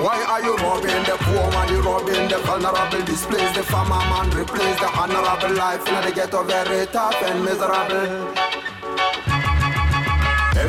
Why 0.00 0.24
are 0.30 0.42
you 0.42 0.56
robbing 0.56 1.04
the 1.04 1.16
poor 1.20 1.50
man? 1.52 1.68
You 1.68 1.82
robbing 1.82 2.28
the 2.28 2.38
vulnerable, 2.38 3.04
displace 3.04 3.54
the 3.54 3.62
farmer 3.64 3.98
man, 4.08 4.30
replace 4.30 4.80
the 4.80 4.88
honorable 4.88 5.54
life 5.56 5.86
in 5.86 6.00
the 6.06 6.12
ghetto 6.14 6.42
very 6.44 6.86
tough 6.86 7.22
and 7.22 7.44
miserable. 7.44 8.49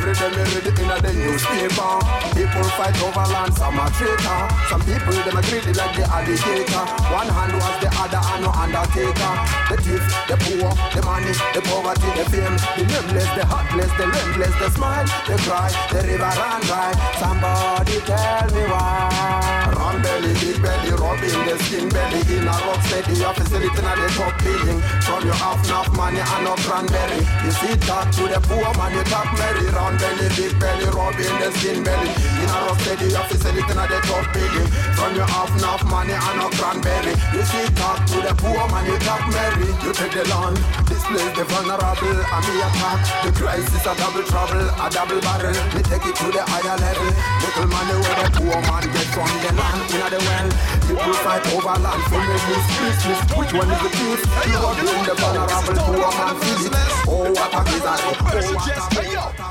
Every 0.01 0.17
day 0.17 0.29
me 0.33 0.41
read 0.49 0.65
it 0.65 0.79
in 0.81 0.89
the 0.89 1.13
newspaper 1.13 1.93
People 2.33 2.65
fight 2.73 2.97
over 3.05 3.21
land, 3.21 3.53
some 3.53 3.77
are 3.77 3.91
traitor 3.93 4.41
Some 4.65 4.81
people 4.81 5.13
them 5.13 5.37
are 5.37 5.45
greedy 5.45 5.77
like 5.77 5.93
the 5.93 6.09
alligator 6.09 6.85
One 7.13 7.29
hand 7.29 7.53
was 7.53 7.77
the 7.85 7.89
other 8.01 8.17
and 8.17 8.41
no 8.41 8.49
undertaker 8.49 9.33
The 9.69 9.77
thief, 9.77 10.01
the 10.25 10.37
poor, 10.41 10.73
the 10.89 11.05
money, 11.05 11.37
the 11.53 11.61
poverty, 11.69 12.09
the 12.17 12.25
fame 12.33 12.57
The 12.81 12.83
nameless, 12.89 13.29
the 13.37 13.45
heartless, 13.45 13.93
the 13.93 14.09
relentless, 14.09 14.55
the 14.57 14.69
smile, 14.73 15.05
the 15.05 15.37
cry 15.45 15.69
The 15.93 16.01
river 16.01 16.33
run 16.33 16.61
dry 16.65 16.91
Somebody 17.21 18.01
tell 18.01 18.49
me 18.57 18.63
why 18.73 19.51
Run 19.77 20.01
belly, 20.01 20.33
big 20.41 20.61
belly, 20.61 20.91
robbing 20.97 21.45
the 21.45 21.57
skin 21.63 21.89
belly 21.89 22.21
in 22.35 22.47
a 22.47 22.55
rock 22.65 22.81
steady. 22.85 23.13
Your 23.19 23.33
facility 23.33 23.67
in 23.67 23.85
the 23.85 24.09
top 24.17 24.35
building. 24.43 24.79
From 25.01 25.25
your 25.25 25.35
half 25.35 25.63
enough 25.65 25.91
money 25.95 26.19
and 26.19 26.43
no 26.43 26.55
cranberry. 26.65 27.23
You 27.45 27.51
see 27.51 27.75
talk 27.87 28.11
to 28.11 28.23
the 28.27 28.39
poor 28.47 28.71
man, 28.77 28.93
you 28.93 29.03
talk 29.05 29.31
merry. 29.37 29.67
Round 29.91 29.99
belly, 29.99 30.29
big 30.39 30.55
belly, 30.59 30.85
rubbing 30.95 31.35
the 31.43 31.51
skin 31.59 31.83
belly. 31.83 32.07
In 32.07 32.47
a 32.47 32.57
rock 32.63 32.79
steady, 32.79 33.11
your 33.11 33.27
facility 33.27 33.59
in 33.59 33.75
the 33.75 33.99
top 34.07 34.23
building. 34.31 34.67
From 34.95 35.15
your 35.19 35.27
half 35.27 35.51
enough 35.57 35.83
money 35.83 36.15
and 36.15 36.37
no 36.39 36.47
cranberry. 36.55 37.11
You 37.35 37.43
see 37.43 37.67
talk 37.75 37.99
to 38.07 38.17
the 38.23 38.31
poor 38.39 38.63
man, 38.71 38.87
you 38.87 38.95
talk 39.03 39.19
merry. 39.35 39.67
You 39.83 39.91
take 39.91 40.15
the 40.15 40.23
land, 40.31 40.55
displace 40.87 41.35
the 41.35 41.43
vulnerable, 41.43 42.07
and 42.07 42.43
me 42.47 42.55
attack. 42.63 42.99
The 43.25 43.31
crisis 43.35 43.83
a 43.83 43.91
double 43.99 44.23
trouble, 44.31 44.63
a 44.63 44.87
double 44.87 45.19
barrel. 45.19 45.59
Me 45.75 45.81
take 45.83 46.07
it 46.07 46.15
to 46.23 46.27
the 46.31 46.43
higher 46.47 46.77
level. 46.79 47.11
Little 47.43 47.67
money 47.67 47.95
where 47.99 48.17
the 48.23 48.27
poor 48.31 48.59
man 48.63 48.83
get 48.95 49.07
from 49.11 49.31
the 49.43 49.51
land 49.59 49.91
in 49.91 50.07
the 50.07 50.19
well. 50.23 50.47
People 50.87 51.15
fight 51.19 51.43
over 51.51 51.75
land 51.83 52.03
for 52.07 52.21
me 52.23 52.37
this 52.47 52.65
business. 52.79 53.19
Which 53.35 53.51
one 53.51 53.67
is 53.67 53.79
the 53.83 53.91
truth? 53.91 54.23
You 54.23 54.55
are 54.55 54.75
doing 54.79 55.03
the 55.03 55.15
vulnerable 55.19 55.75
poor 55.83 56.11
man 56.15 56.35
feel 56.39 56.63
it. 56.71 56.91
Oh, 57.11 57.27
what 57.27 57.51
a 57.51 57.61
gizzard. 57.67 57.99
Oh, 58.07 58.15
what 58.23 58.39
a 58.39 59.50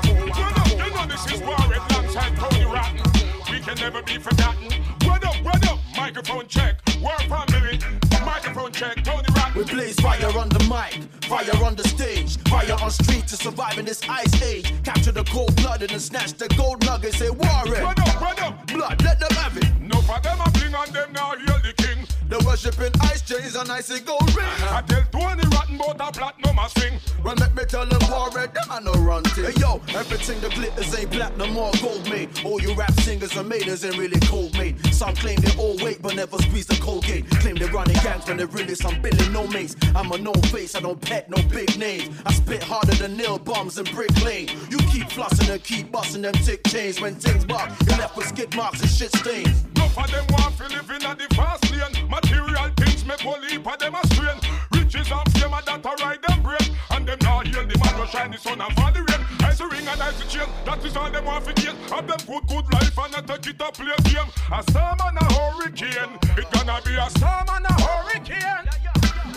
can 3.75 3.93
never 3.93 4.03
be 4.03 4.17
forgotten. 4.17 4.71
What 5.05 5.23
up, 5.23 5.35
what 5.43 5.67
up? 5.69 5.79
Microphone 5.95 6.47
check. 6.47 6.81
War 7.01 7.17
family. 7.19 7.79
Microphone 8.25 8.71
check. 8.71 9.03
Tony 9.03 9.27
Rotten. 9.35 9.53
We 9.55 9.63
blaze 9.63 9.99
fire 9.99 10.37
on 10.37 10.49
the 10.49 10.59
mic, 10.69 11.01
fire 11.25 11.63
on 11.65 11.75
the 11.75 11.87
stage, 11.87 12.37
fire 12.49 12.75
on 12.81 12.91
street 12.91 13.27
to 13.27 13.35
survive 13.35 13.77
in 13.77 13.85
this 13.85 14.01
ice 14.09 14.41
age. 14.41 14.71
Capture 14.83 15.11
the 15.11 15.23
cold 15.25 15.55
blooded 15.55 15.91
and 15.91 16.01
snatch 16.01 16.33
the 16.33 16.47
gold 16.49 16.85
nuggets. 16.85 17.17
Say 17.17 17.29
Warren, 17.29 17.83
What 17.83 17.99
up, 17.99 18.21
what 18.21 18.41
up? 18.41 18.67
blood, 18.67 19.01
let 19.03 19.19
them 19.19 19.31
have 19.35 19.57
it. 19.57 19.67
No 19.81 20.01
for 20.01 20.19
them 20.19 20.39
a 20.45 20.49
bling 20.51 20.75
on 20.75 20.91
them 20.91 21.13
now 21.13 21.35
heal 21.37 21.59
the 21.63 21.73
king. 22.01 22.15
They're 22.27 22.39
worshiping 22.45 22.91
ice 23.01 23.21
chains 23.21 23.55
and 23.55 23.69
icy 23.71 23.99
gold 24.01 24.35
ring. 24.35 24.45
I 24.69 24.81
tell 24.87 25.03
Tony 25.11 25.43
Rotten 25.51 25.75
about 25.75 26.15
a 26.15 26.19
platinum 26.19 26.59
a 26.59 26.69
swing. 26.69 26.99
Run, 27.23 27.37
let 27.37 27.55
me 27.55 27.63
tell 27.65 27.85
them 27.85 27.99
Warren, 28.09 28.51
them 28.53 28.69
I 28.69 28.79
no 28.79 28.93
run. 28.93 29.23
Hey 29.25 29.53
yo, 29.57 29.81
everything 29.89 30.39
that 30.41 30.53
glitters 30.53 30.97
ain't 30.97 31.11
platinum 31.11 31.57
or 31.57 31.71
gold 31.81 32.09
made. 32.09 32.29
All 32.45 32.61
you 32.61 32.73
rap 32.73 32.91
singers 33.01 33.35
and 33.35 33.47
maidens 33.47 33.83
ain't 33.85 33.97
really 33.97 34.19
cold 34.21 34.53
made. 34.57 34.79
Some 34.93 35.15
claim 35.15 35.39
they 35.39 35.55
all 35.57 35.77
weight 35.77 36.01
but 36.01 36.15
never 36.15 36.37
squeeze 36.37 36.65
the 36.65 36.75
cold 36.75 37.05
gate. 37.05 37.29
Claim 37.29 37.55
they're 37.55 37.71
running 37.71 37.97
gangs 37.97 38.27
when 38.27 38.37
they're 38.37 38.47
really 38.47 38.75
some 38.75 39.01
billy 39.01 39.29
no 39.29 39.47
mates. 39.47 39.75
I'm 39.95 40.11
a 40.11 40.17
no 40.17 40.33
face, 40.53 40.75
I 40.75 40.79
don't 40.79 41.01
pet 41.01 41.29
no 41.29 41.41
big 41.49 41.77
names. 41.77 42.09
I 42.25 42.33
spit 42.33 42.63
harder 42.63 42.95
than 42.95 43.17
nail 43.17 43.39
bombs 43.39 43.77
and 43.77 43.89
brick 43.91 44.11
lane. 44.23 44.49
You 44.69 44.77
keep 44.77 45.09
flossing 45.09 45.51
and 45.51 45.63
keep 45.63 45.91
busting 45.91 46.21
them 46.21 46.33
tick 46.33 46.63
chains. 46.67 47.01
When 47.01 47.15
things 47.15 47.45
bark, 47.45 47.69
you 47.81 47.97
left 47.97 48.15
with 48.15 48.27
skid 48.27 48.55
marks 48.55 48.81
and 48.81 48.89
shit 48.89 49.15
stains. 49.15 49.70
No 49.91 50.01
for 50.01 50.07
them 50.11 50.25
want 50.29 50.57
to 50.57 50.67
live 50.69 50.89
in 50.89 51.05
a 51.05 51.15
the 51.15 51.35
fast 51.35 51.69
lane. 51.71 52.09
Material 52.09 52.69
things 52.77 53.05
make 53.05 53.19
whole 53.19 53.41
heap 53.41 53.65
of 53.67 53.79
them 53.79 53.95
a 53.95 54.07
strain. 54.07 54.37
Riches 54.71 55.11
and 55.11 55.31
fame 55.33 55.53
and 55.53 55.65
that 55.65 55.85
a 55.85 56.03
ride 56.03 56.21
them 56.21 56.41
brain. 56.41 56.77
And 56.91 57.07
them 57.07 57.17
now 57.21 57.39
heal 57.39 57.65
the 57.65 57.77
man 57.79 57.95
go 57.97 58.05
shine 58.05 58.31
the 58.31 58.37
sun 58.37 58.61
and 58.61 58.73
fall 58.75 58.91
the 58.91 59.01
rain. 59.01 59.25
Ice 59.41 59.59
a 59.59 59.67
ring 59.67 59.87
and 59.87 60.01
ice 60.01 60.21
a 60.21 60.27
chain. 60.27 60.47
That 60.65 60.83
is 60.85 60.95
all 60.95 61.11
them 61.11 61.25
want 61.25 61.45
to 61.45 61.53
gain. 61.53 61.75
Have 61.89 62.07
them 62.07 62.19
good 62.25 62.47
good 62.47 62.73
life 62.73 62.97
and 62.97 63.11
not 63.11 63.27
take 63.27 63.47
it 63.47 63.61
a 63.61 63.71
play 63.71 63.95
game. 64.03 64.29
A 64.51 64.63
storm 64.63 64.99
and 65.01 65.17
a 65.17 65.25
hurricane. 65.33 66.19
It 66.37 66.47
gonna 66.51 66.79
be 66.85 66.95
a 66.95 67.09
storm 67.09 67.47
and 67.49 67.65
a 67.65 67.73
hurricane. 67.81 68.80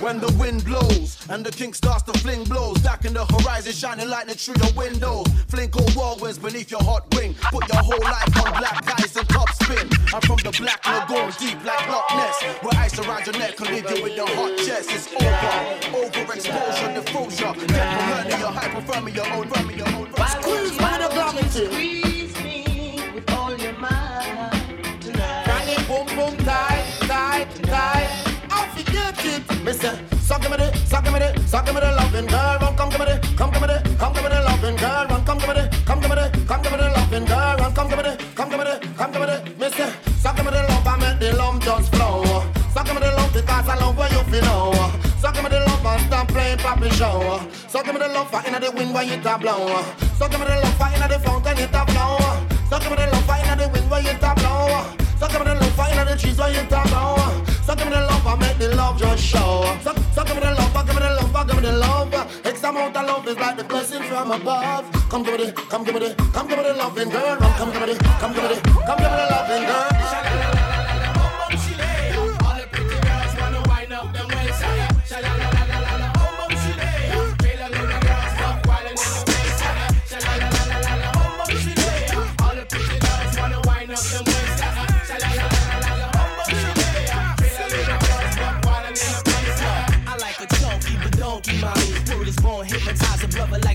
When 0.05 0.21
the 0.21 0.31
wind 0.39 0.67
blows 0.67 1.17
and 1.31 1.47
the 1.47 1.51
king 1.51 1.73
starts 1.73 2.03
to 2.03 2.13
fling 2.19 2.45
blows, 2.45 2.77
back 2.83 3.07
in 3.07 3.15
the 3.15 3.25
horizon, 3.25 3.73
shining 3.73 4.11
lightning 4.11 4.37
through 4.37 4.61
your 4.61 4.75
windows. 4.75 5.27
Fling 5.49 5.71
cold 5.71 5.97
whirlwinds 5.97 6.37
beneath 6.37 6.71
your 6.71 6.83
hot 6.83 7.09
wing. 7.15 7.33
Put 7.51 7.67
your 7.73 7.83
whole 7.83 8.05
life 8.05 8.37
on 8.37 8.53
black 8.61 8.85
ice 9.01 9.17
and 9.17 9.27
top 9.31 9.49
spin. 9.55 9.89
I'm 10.13 10.21
from 10.21 10.37
the 10.45 10.53
black 10.61 10.85
lagoon, 10.85 11.33
deep 11.41 11.57
like 11.65 11.89
Loch 11.89 12.05
Ness, 12.21 12.37
where 12.61 12.77
ice 12.77 12.99
around 12.99 13.25
your 13.25 13.39
neck 13.39 13.57
can 13.57 13.73
leave 13.73 13.89
you 13.89 14.03
with 14.03 14.15
your 14.15 14.29
hot 14.29 14.53
chest. 14.59 14.93
It's 14.93 15.09
over, 15.09 16.05
overexposure, 16.05 16.93
diffusion, 17.01 17.67
death 17.73 17.89
from 17.97 18.05
hernia, 18.13 18.51
hypothermia, 18.61 19.25
own 19.33 19.49
vermia, 19.49 19.89
own 19.97 20.13
Squeeze 20.13 20.77
by 20.77 20.99
the 21.01 21.09
gravity. 21.17 21.65
Squeeze 21.65 22.37
me 22.45 23.01
with 23.15 23.31
all 23.31 23.57
your 23.57 23.73
might 23.79 24.53
tonight. 25.01 25.45
Bang 25.47 25.69
it, 25.73 25.89
boom, 25.89 26.07
boom, 26.15 26.37
tight, 26.45 26.85
tight, 27.09 27.49
tight. 27.63 27.94
I 29.25 29.41
forget 29.41 29.59
it. 29.59 29.65
Mister, 29.65 29.99
suck 30.21 30.43
me 30.51 30.57
the, 30.57 30.75
suck 30.87 31.05
me 31.05 31.19
the, 31.19 31.41
suck 31.47 31.67
me 31.67 31.81
the 31.81 31.93
loving 31.93 32.27
girl. 32.27 32.59
Run, 32.61 32.77
come 32.77 32.91
give 32.91 33.01
me 33.01 33.07
the, 33.07 33.35
come 33.37 33.51
give 33.51 33.63
me 33.63 33.69
the, 33.69 33.97
come 33.99 34.13
give 34.13 34.23
me 34.23 34.29
the 34.29 34.41
loving 34.43 34.77
girl. 34.77 35.07
Run, 35.07 35.25
come 35.25 35.39
give 35.39 35.49
me 35.49 35.55
the, 35.55 35.83
come 35.87 36.01
give 36.01 36.11
me 36.11 36.17
the, 36.17 36.45
come 36.47 36.63
give 36.63 36.73
me 36.73 36.79
the 36.79 36.89
loving 36.91 37.25
girl. 37.25 37.57
Run, 37.57 37.75
come 37.75 37.89
give 37.89 37.97
me 37.97 38.05
the, 38.05 38.17
come 38.35 38.49
give 38.51 38.59
me 38.59 38.65
the, 38.65 38.95
come 38.97 39.13
give 39.13 39.21
me 39.21 39.27
the. 39.27 39.39
Mister, 39.59 39.89
suck 40.21 40.37
me 40.39 40.51
the 40.51 40.63
love, 40.69 40.87
I 40.87 40.97
make 41.01 41.19
the 41.21 41.37
lump 41.37 41.63
just 41.63 41.95
flow. 41.95 42.25
Suck 42.73 42.89
me 42.93 43.01
the 43.01 43.11
love 43.17 43.33
because 43.33 43.69
I 43.69 43.77
love 43.81 43.97
where 43.97 44.11
you 44.13 44.23
feel 44.29 44.43
now. 44.43 44.73
Suck 45.21 45.37
me 45.43 45.49
the 45.49 45.61
love 45.61 45.87
and 45.87 46.03
stop 46.07 46.29
playing 46.29 46.59
poppy 46.59 46.91
show. 46.91 47.41
Suck 47.69 47.87
me 47.87 47.99
the 47.99 48.09
love 48.09 48.31
for 48.31 48.43
inna 48.47 48.61
the 48.61 48.71
wind 48.73 48.93
when 48.93 49.09
it 49.09 49.25
a 49.25 49.39
blow. 49.39 49.83
Suck 50.19 50.33
me 50.33 50.45
the 50.45 50.57
love 50.61 50.77
for 50.77 50.89
inna 50.95 51.09
the 51.09 51.19
fountain 51.21 51.59
it 51.59 51.74
like 63.57 63.69
the 63.69 63.73
blessing 63.73 64.03
from 64.03 64.31
above. 64.33 64.91
Come 65.09 65.23
give 65.23 65.39
me 65.39 65.47
the, 65.47 65.53
come 65.53 65.85
give 65.85 65.95
me 65.95 66.01
the, 66.01 66.15
come 66.33 66.49
give 66.49 66.59
me 66.59 66.65
the 66.65 66.75
loving 66.75 67.09
girl. 67.11 67.37
Come 67.39 67.71
give 67.71 67.81
me 67.81 67.93
the, 67.93 67.99
come 68.21 68.33
give 68.33 68.43
me 68.43 68.49
the, 68.55 68.61
come 68.61 68.99
give 68.99 69.11
me 69.11 69.17
the 69.17 69.27
loving 69.31 69.67
girl. 69.67 69.94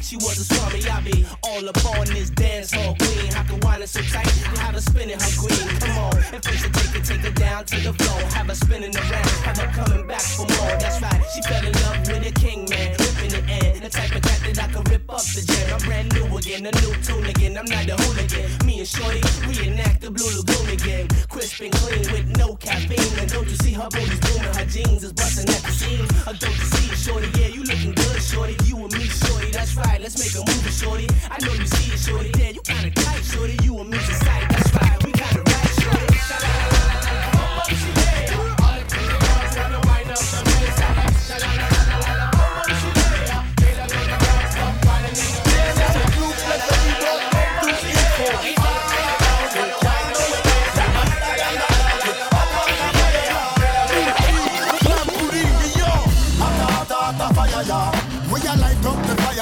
She 0.10 0.16
was 0.16 0.40
a 0.40 0.44
swami. 0.44 0.82
I 0.90 1.02
be 1.02 1.26
all 1.44 1.70
up 1.70 1.86
on 1.86 2.08
this 2.08 2.32
dance 2.32 2.74
hall 2.74 2.96
queen. 2.98 3.30
I 3.34 3.44
can 3.44 3.60
wind 3.60 3.84
it 3.84 3.90
so 3.90 4.02
tight, 4.02 4.26
have 4.58 4.74
her 4.74 4.82
spinning 4.82 5.20
her 5.20 5.34
green. 5.38 5.70
Come 5.80 5.98
on, 5.98 6.18
and 6.34 6.44
first 6.44 6.66
you 6.66 6.72
take 6.74 6.96
it, 6.96 7.06
take 7.06 7.24
it 7.24 7.36
down 7.36 7.66
to 7.66 7.76
the 7.80 7.94
floor. 7.94 8.20
Have 8.34 8.48
her 8.48 8.56
spinning 8.56 8.96
around, 8.96 9.30
have 9.46 9.58
her 9.58 9.70
coming 9.78 10.08
back 10.08 10.22
for 10.22 10.48
more. 10.50 10.74
That's 10.82 11.00
right, 11.02 11.22
she 11.34 11.42
fell 11.44 11.64
in 11.64 11.74
love 11.86 12.00
with 12.08 12.26
a 12.26 12.32
king 12.32 12.66
man, 12.70 12.90
ripping 12.98 13.30
the 13.38 13.44
end. 13.62 13.84
The 13.84 13.90
type 13.90 14.16
of 14.16 14.22
cat 14.24 14.42
that 14.46 14.64
I 14.64 14.68
can 14.74 14.84
rip 14.90 15.06
up 15.14 15.22
the 15.22 15.42
jam. 15.46 15.78
I'm 15.78 15.86
brand 15.86 16.14
new 16.14 16.38
again, 16.38 16.66
a 16.66 16.72
new 16.82 16.94
tune 17.06 17.26
again. 17.26 17.58
I'm 17.58 17.66
not 17.66 17.86
the 17.86 17.96
hooligan. 18.02 18.59
Me 18.90 19.04
Shorty, 19.04 19.22
Reenact 19.48 20.02
the 20.02 20.10
Blue 20.10 20.30
Lagoon 20.38 20.70
again. 20.70 21.08
Crisp 21.30 21.62
and 21.62 21.72
clean 21.72 22.12
with 22.12 22.38
no 22.38 22.56
caffeine. 22.56 23.20
And 23.20 23.30
don't 23.32 23.48
you 23.48 23.56
see 23.58 23.74
her 23.74 23.88
booty's 23.90 24.20
booming, 24.20 24.54
her 24.54 24.66
jeans 24.66 25.04
is 25.04 25.14
busting 25.14 25.50
at 25.50 25.62
the 25.62 25.72
seams. 25.72 26.10
Or 26.26 26.34
don't 26.34 26.58
you 26.58 26.66
see 26.66 26.92
it, 26.92 26.98
Shorty? 26.98 27.28
Yeah, 27.40 27.48
you 27.48 27.64
looking 27.64 27.94
good, 27.94 28.22
Shorty. 28.22 28.56
You 28.66 28.78
and 28.78 28.94
me, 28.94 29.06
Shorty. 29.06 29.52
That's 29.52 29.76
right, 29.76 30.02
let's 30.02 30.18
make 30.18 30.34
a 30.34 30.46
movie, 30.46 30.72
Shorty. 30.72 31.08
I 31.30 31.38
know 31.46 31.54
you 31.54 31.68
see 31.68 31.94
it, 31.94 32.00
Shorty. 32.00 32.32
Yeah, 32.40 32.50
you 32.50 32.62
kinda 32.62 32.90
tight, 32.92 33.24
Shorty. 33.24 33.58
You 33.64 33.80
and 33.80 33.94
a 33.94 34.00
sight. 34.00 34.49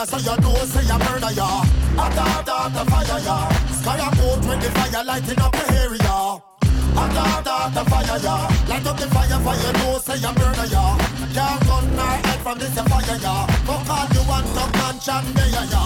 So 0.07 0.17
you 0.23 0.35
know 0.39 0.55
say 0.63 0.83
you 0.87 0.97
murder 1.03 1.31
ya. 1.35 1.47
Hot 1.99 2.15
hot 2.15 2.71
the 2.73 2.83
fire 2.91 3.19
ya. 3.27 3.37
Sky 3.75 3.99
a 3.99 4.07
boat 4.15 4.41
with 4.47 4.59
the 4.63 4.69
fire 4.71 5.03
lighting 5.03 5.39
up 5.39 5.51
the 5.51 5.65
area. 5.83 6.15
Hot 6.95 7.17
hot 7.19 7.73
the 7.75 7.83
fire 7.91 8.19
ya. 8.23 8.35
Light 8.71 8.87
up 8.87 8.97
the 8.97 9.07
fire 9.11 9.39
for 9.43 9.55
you 9.59 9.71
know 9.77 9.99
say 9.99 10.17
you 10.23 10.31
murder 10.39 10.67
ya. 10.71 10.83
Can't 11.35 11.67
run 11.67 11.85
my 11.95 12.15
head 12.23 12.39
from 12.39 12.57
this 12.57 12.79
fire 12.79 13.17
ya. 13.19 13.35
Fuck 13.67 13.89
all 13.91 14.07
you 14.15 14.23
want 14.31 14.47
to 14.55 14.63
mansion 14.79 15.25
there 15.35 15.51
ya. 15.51 15.83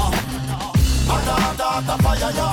Hot 1.09 1.29
hot 1.33 1.83
the 1.89 1.95
fire 2.03 2.31
ya. 2.37 2.49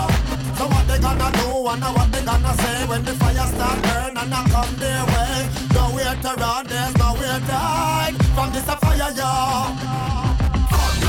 So 0.57 0.65
what 0.73 0.89
they 0.89 0.99
gonna 0.99 1.29
do 1.37 1.49
and 1.69 1.85
what 1.97 2.09
they 2.13 2.25
gonna 2.25 2.53
say 2.63 2.79
when 2.89 3.05
the 3.05 3.13
fire 3.21 3.47
start 3.53 3.79
burn 3.85 4.17
and 4.17 4.35
I 4.35 4.41
come 4.49 4.75
their 4.81 5.05
way. 5.13 5.37
Nowhere 5.77 6.17
to 6.25 6.33
run, 6.41 6.67
there's 6.67 6.97
nowhere 6.97 7.41
to 7.49 7.57
hide 7.69 8.17
from 8.35 8.53
this 8.57 8.65
fire 8.65 9.13
ya. 9.21 10.28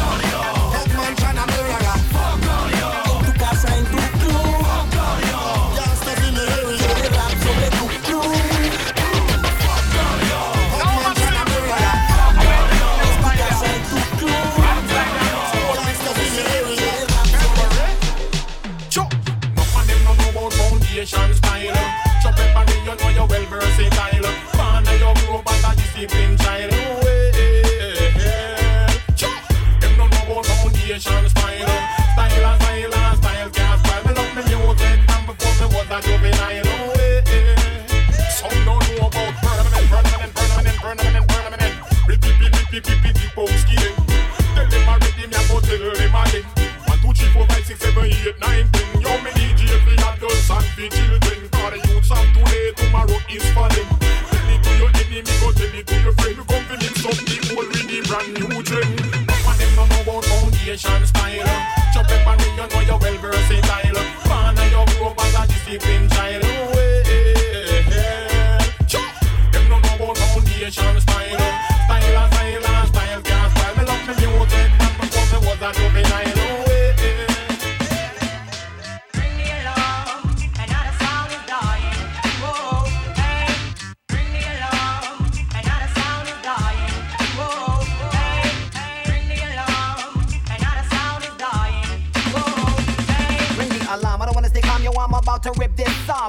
Mansion 0.10 1.38
and 1.38 1.52
area. 1.52 1.94
Tu 2.09 2.09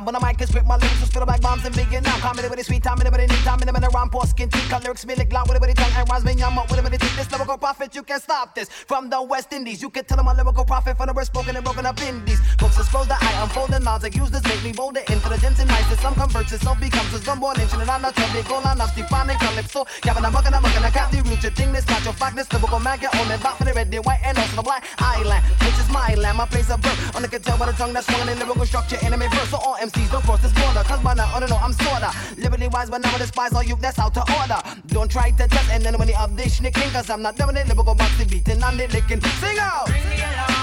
bomb. 0.00 0.06
When 0.06 0.20
the 0.20 0.26
mic 0.26 0.40
is 0.40 0.50
grip, 0.50 0.66
my 0.66 0.76
lyrics 0.76 1.00
will 1.00 1.06
spill 1.06 1.26
like 1.26 1.40
bombs 1.40 1.64
in 1.64 1.72
Vietnam. 1.72 2.20
Comedy 2.20 2.48
with 2.48 2.58
the 2.58 2.64
sweet 2.64 2.82
time, 2.82 3.00
anybody 3.00 3.26
need 3.26 3.44
time, 3.44 3.60
anybody 3.62 3.86
around 3.92 4.10
poor 4.10 4.24
skin 4.24 4.48
teeth. 4.48 4.70
Lyrics, 4.70 5.06
me 5.06 5.14
lick 5.14 5.32
loud, 5.32 5.48
whatever 5.48 5.66
they 5.66 5.74
tongue, 5.74 5.92
and 5.96 6.08
rhymes 6.08 6.24
me 6.24 6.32
yum 6.32 6.58
up, 6.58 6.68
they 6.68 6.98
think. 6.98 7.16
This 7.16 7.30
lyrical 7.30 7.58
prophet, 7.58 7.94
you 7.94 8.02
can't 8.02 8.22
stop 8.22 8.54
this. 8.54 8.68
From 8.68 9.10
the 9.10 9.20
West 9.22 9.52
Indies, 9.52 9.82
you 9.82 9.90
can 9.90 10.04
tell 10.04 10.16
them 10.16 10.28
a 10.28 10.34
lyrical 10.34 10.64
prophet 10.64 10.96
from 10.96 11.06
the 11.06 11.12
word 11.12 11.26
spoken 11.26 11.56
and 11.56 11.64
broken 11.64 11.86
up 11.86 12.00
indies. 12.02 12.40
Books 12.58 12.78
expose 12.78 13.08
that 13.08 13.22
I 13.22 13.42
unfold 13.42 13.70
the 13.70 13.80
knowledge, 13.80 14.16
use 14.16 14.30
this 14.30 14.44
make 14.44 14.62
me 14.64 14.72
bolder, 14.72 15.00
intelligence 15.08 15.60
and 15.60 15.68
nice. 15.68 15.88
Some 16.00 16.14
converts, 16.14 16.58
some 16.60 16.78
becomes 16.80 17.12
a 17.14 17.18
some 17.18 17.40
born 17.40 17.60
ancient 17.60 17.82
and 17.82 17.90
I'm 17.90 18.02
not 18.02 18.14
trouble. 18.14 18.42
Go 18.42 18.54
on 18.56 18.80
up, 18.80 18.94
defining 18.94 19.36
calypso. 19.38 19.86
Gavin, 20.02 20.24
I'm 20.24 20.32
mucking, 20.32 20.54
I'm 20.54 20.62
mucking, 20.62 20.82
I 20.82 20.90
got 20.90 21.10
the 21.12 21.22
root, 21.22 21.42
your 21.42 21.52
thing, 21.52 21.72
this 21.72 21.86
not 21.88 22.04
your 22.04 22.14
fact, 22.14 22.36
this 22.36 22.50
lyrical 22.52 22.80
mag, 22.80 23.02
your 23.02 23.10
and 23.14 23.42
back 23.42 23.56
for 23.56 23.64
the 23.64 23.72
red, 23.72 23.90
the 23.90 23.98
white, 23.98 24.20
and 24.24 24.38
also 24.38 24.56
the 24.56 24.62
black 24.62 24.84
island, 24.98 25.44
which 25.60 25.78
is 25.78 25.88
my 25.90 26.14
land, 26.14 26.38
my 26.38 26.46
place 26.46 26.70
of 26.70 26.80
birth. 26.80 27.16
On 27.16 27.22
the 27.22 27.28
tell 27.28 27.58
by 27.58 27.66
the 27.66 27.72
tongue 27.72 27.92
that's 27.92 28.06
swung 28.06 28.28
in 28.28 28.38
lyrical 28.38 28.64
structure, 28.64 28.96
enemy 29.02 29.26
verse. 29.28 29.50
So 29.50 29.58
all 29.58 29.76
MCs 29.90 30.10
don't 30.10 30.22
cross 30.22 30.40
this 30.42 30.52
border, 30.52 30.82
cause 30.84 31.00
by 31.02 31.14
now, 31.14 31.32
I 31.34 31.40
don't 31.40 31.50
know, 31.50 31.56
I'm 31.56 31.72
sorta. 31.72 32.12
Liberty 32.36 32.68
wise, 32.68 32.90
but 32.90 33.04
I 33.04 33.18
despise 33.18 33.52
all 33.52 33.62
you 33.62 33.76
that's 33.76 33.98
out 33.98 34.14
to 34.14 34.20
order. 34.38 34.60
Don't 34.88 35.10
try 35.10 35.30
to 35.30 35.48
test, 35.48 35.70
and 35.70 35.84
then 35.84 35.98
when 35.98 36.12
up 36.14 36.34
this 36.36 36.58
snicking, 36.58 36.90
cause 36.90 37.10
I'm 37.10 37.22
not 37.22 37.36
doing 37.36 37.56
it, 37.56 37.66
lyrical 37.66 37.94
boxy 37.94 38.28
beating, 38.28 38.62
I'm 38.62 38.76
the 38.76 38.86
licking. 38.88 39.20
Sing 39.20 39.58
out! 39.58 39.86
Bring 39.86 40.08
me 40.08 40.16
along, 40.16 40.59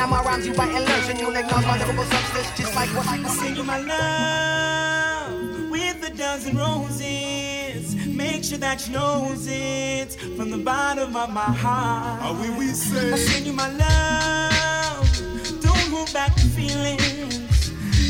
And 0.00 0.10
my 0.12 0.22
rhymes 0.22 0.46
you 0.46 0.52
write 0.54 0.72
and 0.72 0.84
learn, 0.84 1.10
and 1.10 1.18
you'll 1.18 1.34
acknowledge 1.34 1.66
my 1.66 1.76
lyrical 1.76 2.04
substance, 2.04 2.56
just 2.56 2.72
like 2.76 2.88
what 2.90 3.06
I 3.08 3.20
sing 3.28 3.56
you 3.56 3.64
my 3.64 3.78
love 3.80 5.70
with 5.70 6.08
a 6.08 6.10
dozen 6.16 6.56
roses. 6.56 7.96
Make 8.06 8.44
sure 8.44 8.58
that 8.58 8.86
you 8.86 8.92
knows 8.92 9.48
it 9.48 10.12
from 10.36 10.50
the 10.50 10.58
bottom 10.58 11.16
of 11.16 11.30
my 11.30 11.40
heart. 11.40 12.22
How 12.22 12.32
we 12.40 12.48
we 12.50 12.66
say? 12.68 13.12
I 13.12 13.16
sing 13.16 13.46
you 13.46 13.52
my 13.52 13.68
love. 13.70 15.62
Don't 15.62 15.88
hold 15.90 16.12
back 16.12 16.32
the 16.36 16.42
feelings. 16.42 17.48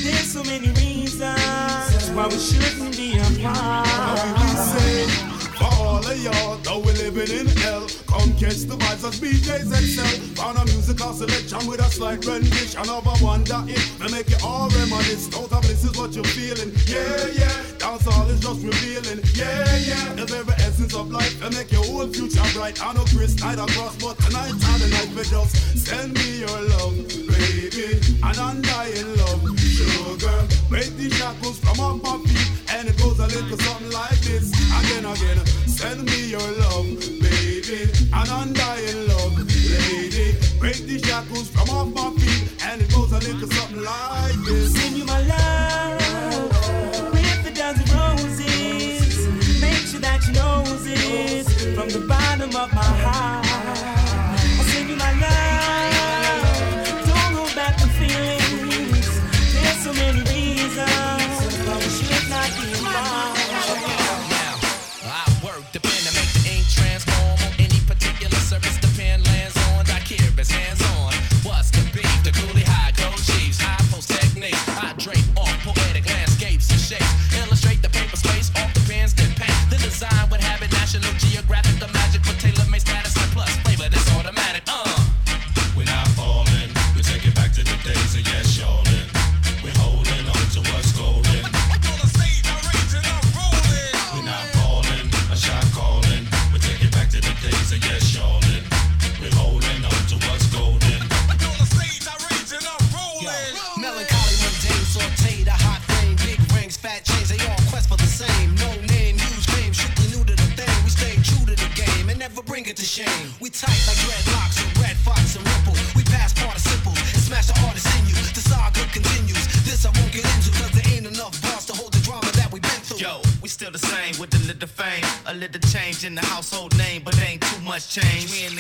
There's 0.04 0.30
so 0.30 0.44
many 0.44 0.68
reasons 0.68 2.10
why 2.10 2.26
we 2.26 2.38
shouldn't 2.38 2.96
be 2.98 3.16
apart. 3.18 3.86
How 3.86 4.14
we 4.24 4.30
we 4.42 4.48
say? 4.72 5.06
For 5.56 5.64
all 5.64 6.06
of 6.06 6.22
y'all, 6.22 6.56
though 6.58 6.80
we're 6.80 6.92
living 6.92 7.30
in 7.40 7.46
hell, 7.56 7.88
come 8.18 8.32
catch 8.34 8.66
the 8.66 8.74
vibes 8.74 9.04
as 9.06 9.20
BJ's 9.20 9.70
excel. 9.70 10.14
Found 10.38 10.58
a 10.58 10.64
musical 10.66 11.12
selection 11.12 11.66
with 11.66 11.80
a 11.80 11.88
slight 11.90 12.24
rendition 12.26 12.88
of 12.88 13.06
a 13.06 13.14
wonder 13.24 13.62
it. 13.66 13.82
They 13.98 14.10
make 14.10 14.30
it 14.30 14.42
all 14.42 14.68
reminisce. 14.70 15.28
Total 15.28 15.60
bliss 15.60 15.84
is 15.84 15.94
what 15.96 16.12
you're 16.14 16.24
feeling. 16.36 16.74
Yeah, 16.86 17.26
yeah. 17.32 17.54
Dance 17.78 18.06
all 18.06 18.28
is 18.28 18.40
just 18.40 18.62
revealing. 18.62 19.20
Yeah, 19.34 19.64
yeah. 19.86 20.14
The 20.18 20.26
very 20.26 20.56
essence 20.66 20.94
of 20.94 21.10
life. 21.10 21.38
They 21.40 21.50
make 21.50 21.70
your 21.70 21.84
whole 21.84 22.08
future 22.08 22.48
bright. 22.54 22.82
I 22.82 22.92
know 22.94 23.04
Chris 23.14 23.38
night 23.40 23.58
across, 23.58 23.96
but 24.02 24.18
tonight 24.18 24.50
and 24.50 24.80
the 24.82 24.88
night 24.90 25.10
just 25.14 25.54
send 25.86 26.14
me 26.14 26.40
your 26.42 26.60
love, 26.74 26.96
baby. 27.30 28.00
An 28.22 28.36
undying 28.38 29.10
love, 29.22 29.42
sugar. 29.58 30.38
Break 30.68 30.90
shackles 31.12 31.58
from 31.60 31.80
off 31.80 32.02
my 32.02 32.18
feet, 32.26 32.74
and 32.74 32.88
it 32.88 32.96
goes 32.98 33.18
a 33.18 33.26
little 33.26 33.58
something 33.58 33.90
like 33.90 34.20
this. 34.20 34.50
Again, 34.78 35.04
again. 35.04 35.58
Send 35.78 36.04
me 36.06 36.30
your 36.30 36.40
love, 36.40 36.86
baby, 37.22 37.47
an 37.70 38.28
undying 38.30 39.08
love, 39.08 39.36
lady. 39.36 40.36
Break 40.58 40.86
the 40.86 40.98
shackles 41.04 41.50
from 41.50 41.68
off 41.68 41.88
my 41.94 42.10
feet, 42.18 42.50
and 42.64 42.80
it 42.80 42.90
goes 42.90 43.12
a 43.12 43.18
little 43.18 43.50
something 43.50 43.82
like 43.82 44.34
this. 44.46 44.74
Send 44.74 44.96
you 44.96 45.04
my 45.04 45.20
love 45.22 47.12
with 47.12 47.46
a 47.46 47.52
dozen 47.54 47.84
roses. 47.98 49.60
Make 49.60 49.84
sure 49.86 50.00
that 50.00 50.26
you 50.26 50.32
knows 50.32 50.86
it 50.86 51.74
from 51.74 51.90
the 51.90 52.06
bottom 52.08 52.56
of 52.56 52.72
my 52.72 52.82
heart. 52.82 53.47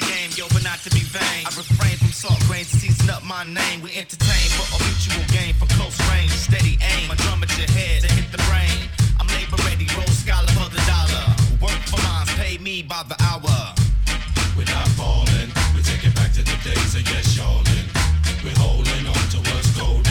Game, 0.08 0.30
yo, 0.34 0.48
but 0.52 0.64
not 0.64 0.80
to 0.84 0.90
be 0.90 1.04
vain. 1.04 1.44
I 1.44 1.50
refrain 1.52 1.96
from 2.00 2.12
salt 2.12 2.40
grains, 2.48 2.68
season 2.68 3.10
up 3.10 3.22
my 3.24 3.44
name. 3.44 3.80
We 3.84 3.92
entertain 3.96 4.48
for 4.56 4.66
a 4.74 4.78
mutual 4.80 5.24
game 5.28 5.54
from 5.54 5.68
close 5.76 5.96
range, 6.08 6.32
steady 6.32 6.78
aim. 6.80 7.08
My 7.08 7.16
drum 7.16 7.42
at 7.42 7.52
your 7.58 7.68
head 7.76 8.02
to 8.02 8.08
hit 8.12 8.28
the 8.32 8.40
brain. 8.48 8.88
I'm 9.20 9.28
labor 9.28 9.60
ready, 9.68 9.86
roll 9.96 10.08
scholar 10.08 10.48
for 10.56 10.68
the 10.72 10.82
dollar. 10.88 11.24
Work 11.60 11.82
for 11.92 12.00
mines, 12.02 12.32
pay 12.40 12.56
me 12.58 12.82
by 12.82 13.04
the 13.04 13.16
hour. 13.20 13.56
We're 14.56 14.70
not 14.72 14.88
falling, 14.96 15.50
we 15.76 15.82
take 15.84 16.04
it 16.04 16.14
back 16.16 16.32
to 16.32 16.42
the 16.42 16.58
days 16.64 16.94
of 16.96 17.04
yes, 17.04 17.36
y'allin'. 17.36 17.86
We're 18.42 18.58
holding 18.58 19.06
on 19.06 19.24
to 19.34 19.38
what's 19.50 19.70
golden. 19.76 20.07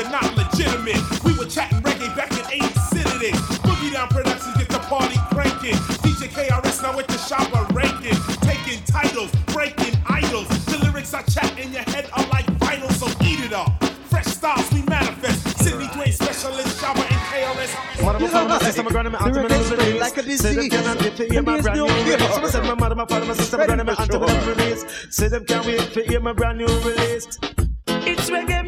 You're 0.00 0.08
not 0.08 0.34
legitimate. 0.34 0.96
We 1.24 1.36
were 1.36 1.44
chatting 1.44 1.82
reggae 1.82 2.08
back 2.16 2.32
in 2.32 2.64
80 2.64 2.72
City. 2.88 3.32
Boogie 3.68 3.92
Down 3.92 4.08
Productions 4.08 4.56
get 4.56 4.70
the 4.70 4.78
party 4.78 5.18
cranking. 5.28 5.76
DJ 6.00 6.32
KRS 6.32 6.82
now 6.82 6.96
with 6.96 7.06
the 7.06 7.20
Shabba 7.20 7.68
Ranking. 7.74 8.16
Taking 8.40 8.82
titles, 8.84 9.30
breaking 9.52 10.00
idols. 10.08 10.48
The 10.64 10.78
lyrics 10.78 11.12
I 11.12 11.20
chat 11.24 11.52
in 11.58 11.70
your 11.74 11.82
head 11.82 12.08
are 12.16 12.26
like 12.28 12.46
vital, 12.56 12.88
so 12.88 13.08
eat 13.22 13.44
it 13.44 13.52
up. 13.52 13.84
Fresh 14.08 14.24
styles 14.24 14.72
we 14.72 14.80
manifest. 14.84 15.58
Sydney 15.58 15.86
Gray 15.92 16.12
specialist, 16.12 16.80
Shabba 16.80 17.04
and 17.04 17.20
KRS. 17.28 18.30
father, 18.30 18.48
my 18.48 18.58
sister, 18.60 18.82
my 18.82 18.90
grandma, 18.90 19.10
my 19.10 19.18
auntie, 19.18 19.42
my 19.42 19.48
never 19.48 19.76
release. 19.76 20.00
Like 20.00 20.16
a 20.16 20.22
disease. 20.22 20.40
Say 20.40 20.54
them 20.54 20.70
cannot 20.70 21.02
wait 21.02 21.16
to 21.16 21.24
hear 21.26 21.42
my 21.42 21.60
brand 21.60 21.78
new 21.78 21.86
release. 21.86 22.34
So 22.36 22.46
said 22.46 22.64
my 22.64 22.74
mother, 22.74 22.94
my 22.94 23.04
father, 23.04 23.26
my 23.26 23.34
sister, 23.34 23.58
my 23.58 23.66
grandma, 23.66 23.84
my 23.84 23.92
auntie, 23.92 24.18
my 24.18 24.26
never 24.26 24.50
release. 24.54 25.06
Say 25.10 25.28
them 25.28 25.44
can't 25.44 25.66
wait 25.66 25.92
to 25.92 26.02
hear 26.04 26.20
my 26.20 26.32
brand 26.32 26.56
new 26.56 26.68
release. 26.88 27.38
It's 27.86 28.30
reggae 28.30 28.59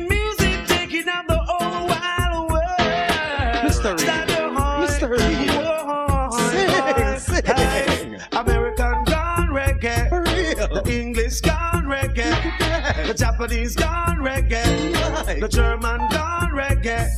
The 13.12 13.18
Japanese 13.18 13.76
gone 13.76 14.20
reggae. 14.20 15.38
The 15.38 15.46
German 15.46 15.98
gone 16.08 16.50
reggae. 16.52 17.10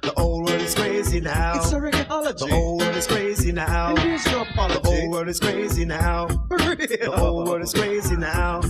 The 0.00 0.14
whole 0.16 0.42
world 0.42 0.62
is 0.62 0.74
crazy 0.74 1.20
now. 1.20 1.56
It's 1.56 1.70
a 1.70 1.76
reggaeology. 1.76 2.38
The 2.38 2.46
whole 2.46 2.78
world 2.78 2.96
is 2.96 3.06
crazy 3.06 3.43
now. 3.52 3.88
And 3.88 3.98
there's 3.98 4.26
no 4.26 4.42
apology. 4.42 4.80
The 4.80 4.88
whole 4.88 5.10
world 5.10 5.28
is 5.28 5.40
crazy 5.40 5.84
now. 5.84 6.26
The 6.54 7.10
whole 7.14 7.44
world 7.44 7.62
is 7.62 7.72
crazy 7.72 8.16
now. 8.16 8.60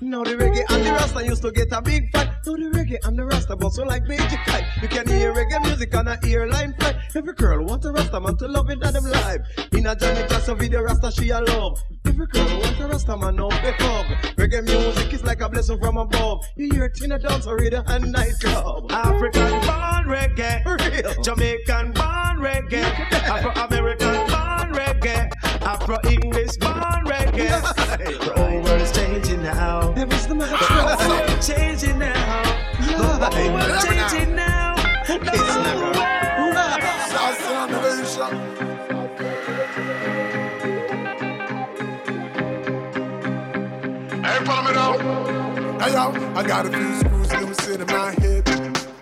Now 0.00 0.22
the 0.22 0.36
reggae 0.36 0.64
and 0.68 0.84
the 0.84 0.92
rasta 0.92 1.24
used 1.24 1.42
to 1.42 1.50
get 1.50 1.72
a 1.72 1.80
big 1.80 2.10
fight. 2.12 2.28
Now 2.46 2.52
the 2.52 2.70
reggae 2.76 2.98
and 3.06 3.18
the 3.18 3.24
rasta 3.24 3.56
bustle 3.56 3.86
like 3.86 4.04
magic 4.06 4.38
kite. 4.44 4.64
You 4.82 4.88
can 4.88 5.08
hear 5.08 5.32
reggae 5.32 5.62
music 5.62 5.94
on 5.96 6.08
a 6.08 6.16
earline 6.18 6.76
fly. 6.78 6.94
Every 7.14 7.32
girl 7.32 7.64
want 7.64 7.84
a 7.84 7.92
rasta 7.92 8.20
man 8.20 8.36
to 8.36 8.48
love 8.48 8.68
it 8.70 8.82
and 8.82 8.94
them 8.94 9.04
live. 9.04 9.40
In 9.72 9.86
a 9.86 9.96
Johnny 9.96 10.22
class 10.28 10.48
of 10.48 10.58
video 10.58 10.82
rasta 10.82 11.10
she 11.10 11.30
a 11.30 11.40
love. 11.40 11.80
Every 12.06 12.26
girl 12.26 12.60
want 12.60 12.80
a 12.80 12.86
rasta 12.86 13.16
man 13.16 13.36
now 13.36 13.48
they 13.48 13.72
hug. 13.78 14.06
Reggae 14.36 14.64
music 14.64 15.12
is 15.14 15.24
like 15.24 15.40
a 15.40 15.48
blessing 15.48 15.78
from 15.78 15.96
above. 15.96 16.44
You 16.56 16.70
hear 16.72 16.84
it 16.84 17.00
in 17.02 17.12
a 17.12 17.18
dance 17.18 17.46
or 17.46 17.56
radio 17.56 17.82
and 17.86 18.12
nightclub. 18.12 18.92
African 18.92 19.50
born 19.50 20.04
reggae. 20.06 20.64
Real. 20.64 21.22
Jamaican 21.22 21.92
born 21.92 22.38
reggae. 22.40 22.84
Afro 23.12 23.50
American 23.52 24.14
born 24.14 24.28
reggae. 24.28 24.33
Afro 25.64 25.98
English 26.10 26.56
born 26.58 27.04
reggae. 27.06 27.48
The 28.04 28.32
whole 28.36 28.60
world 28.62 28.80
is 28.80 28.92
changing 28.92 29.42
now. 29.42 29.92
The 29.92 30.06
whole 30.06 30.84
world 30.86 31.30
is 31.30 31.46
changing 31.46 31.98
now. 31.98 32.42
The 32.80 33.30
whole 33.30 33.52
world 33.52 33.70
is 33.70 33.84
changing 33.84 34.36
now. 34.36 34.74
The 35.06 35.18
whole 35.18 35.80
world. 35.82 36.14
Hey, 44.24 44.44
follow 44.44 44.62
me 44.68 44.72
now. 44.72 44.92
Hey, 45.80 45.92
yo, 45.92 46.34
I 46.34 46.42
got 46.46 46.66
a 46.66 46.70
few 46.70 46.94
screws 47.00 47.32
loose 47.34 47.68
in 47.68 47.86
my 47.86 48.10
head. 48.20 48.44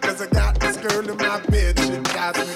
Cause 0.00 0.20
I 0.22 0.26
got 0.26 0.58
this 0.60 0.76
girl 0.76 1.10
in 1.10 1.16
my 1.16 1.40
bed. 1.48 1.78
She 1.78 1.96
drives 2.12 2.38
me 2.38 2.54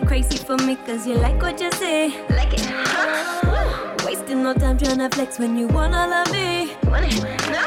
be 0.00 0.06
crazy 0.06 0.36
for 0.36 0.56
me 0.58 0.76
cause 0.76 1.06
you 1.06 1.14
like 1.14 1.40
what 1.42 1.60
you 1.60 1.70
say. 1.72 2.08
Like 2.30 2.52
it, 2.52 2.66
huh? 2.66 3.96
Wasting 4.04 4.42
no 4.42 4.54
time 4.54 4.78
trying 4.78 4.98
to 4.98 5.08
flex 5.10 5.38
when 5.38 5.56
you 5.56 5.66
want 5.68 5.94
all 5.94 6.12
of 6.12 6.30
me. 6.32 6.74
Want 6.84 7.06
it? 7.06 7.22
No? 7.50 7.64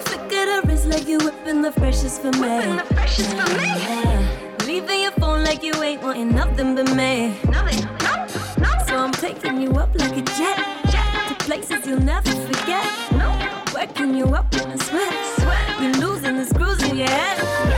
Flick 0.00 0.32
at 0.32 0.48
her 0.48 0.62
wrist 0.68 0.86
like 0.86 1.06
you 1.06 1.18
whipping 1.18 1.62
the 1.62 1.72
freshest 1.72 2.22
for 2.22 2.32
me. 2.32 2.40
Whipping 2.40 2.76
the 2.76 2.94
freshest 2.94 3.30
for 3.30 3.48
me. 3.58 4.66
Leaving 4.66 5.00
your 5.00 5.12
phone 5.12 5.44
like 5.44 5.62
you 5.62 5.74
ain't 5.82 6.02
wanting 6.02 6.34
nothing 6.34 6.74
but 6.74 6.88
me. 6.94 7.34
Nothing, 7.48 7.84
no, 8.02 8.26
no. 8.58 8.84
So 8.86 8.96
I'm 8.96 9.12
taking 9.12 9.60
you 9.60 9.70
up 9.72 9.94
like 9.94 10.16
a 10.16 10.22
jet. 10.22 10.58
jet. 10.90 11.28
To 11.28 11.34
places 11.44 11.86
you'll 11.86 12.00
never 12.00 12.30
forget. 12.30 12.86
No. 13.12 13.28
Working 13.74 14.14
you 14.14 14.26
up 14.26 14.52
in 14.54 14.70
a 14.70 14.78
sweat. 14.78 15.80
You're 15.80 15.92
losing 15.94 16.36
the 16.36 16.46
screws 16.46 16.82
in 16.82 16.96
your 16.96 17.08
head. 17.08 17.73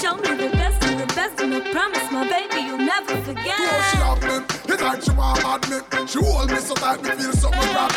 Show 0.00 0.16
me 0.16 0.36
the 0.36 0.50
best 0.52 0.86
the 0.98 1.06
best, 1.14 1.40
and 1.40 1.54
I 1.54 1.60
promise, 1.72 2.10
my 2.10 2.28
baby, 2.28 2.66
you'll 2.66 2.78
never 2.78 3.16
forget. 3.22 3.58
She 3.90 3.96
have 3.96 4.22
me. 4.22 4.36
It's 4.72 4.82
like 4.82 5.02
she 5.02 5.10
want 5.12 5.42
mad 5.42 5.62
me. 5.70 5.78
She 6.06 6.18
hold 6.18 6.50
me 6.50 6.56
so 6.56 6.74
tight, 6.74 7.02
me 7.02 7.10
feel 7.10 7.32
something 7.32 7.70
grab. 7.72 7.92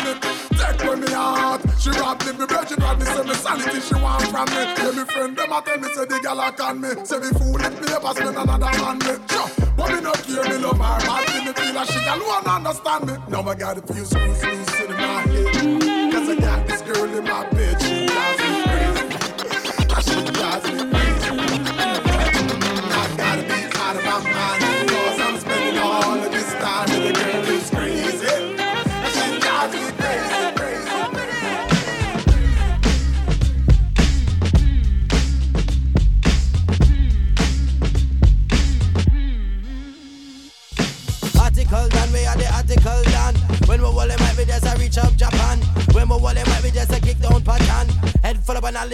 Take 0.60 0.98
me 0.98 1.12
heart. 1.12 1.60
She 1.78 1.90
rob 1.90 2.22
me, 2.24 2.32
me 2.32 2.46
virgin 2.46 2.78
rob 2.80 2.98
me. 2.98 3.04
Say 3.06 3.22
me 3.22 3.34
sanity 3.34 3.80
she 3.80 3.94
want 3.94 4.22
from 4.28 4.48
me. 4.52 4.62
Yeah, 4.78 4.92
me 4.96 5.04
friend 5.04 5.36
them 5.36 5.52
a 5.52 5.62
tell 5.62 5.78
me 5.78 5.88
say 5.94 6.04
the 6.06 6.20
gal 6.22 6.40
a 6.40 6.52
can 6.52 6.80
me. 6.80 6.90
Say 7.04 7.18
me 7.18 7.28
fool 7.36 7.58
me 7.58 7.86
ever 7.92 8.12
another 8.28 8.72
man 8.80 8.98
me. 9.04 9.12
Sure, 9.30 9.48
me 9.90 10.00
no 10.00 10.12
care, 10.24 10.44
me 10.50 10.56
love 10.64 10.80
her. 10.80 10.98
Bad 11.06 11.44
me, 11.44 11.52
feel 11.52 11.74
like 11.74 11.88
she 11.90 12.00
gal 12.00 12.20
won't 12.20 12.46
understand 12.46 13.06
me. 13.06 13.14
Now 13.28 13.42
I 13.42 13.54
got 13.54 13.78
a 13.78 13.82
few 13.92 14.04
screws 14.04 14.44
loose 14.44 14.80
in 14.80 14.90
my 14.92 15.20
head. 15.28 16.12
Cause 16.12 16.28
I 16.28 16.36
got 16.40 16.66
this 16.66 16.82
girl 16.82 17.04
in 17.04 17.24
my 17.24 17.44
bed. 17.50 17.59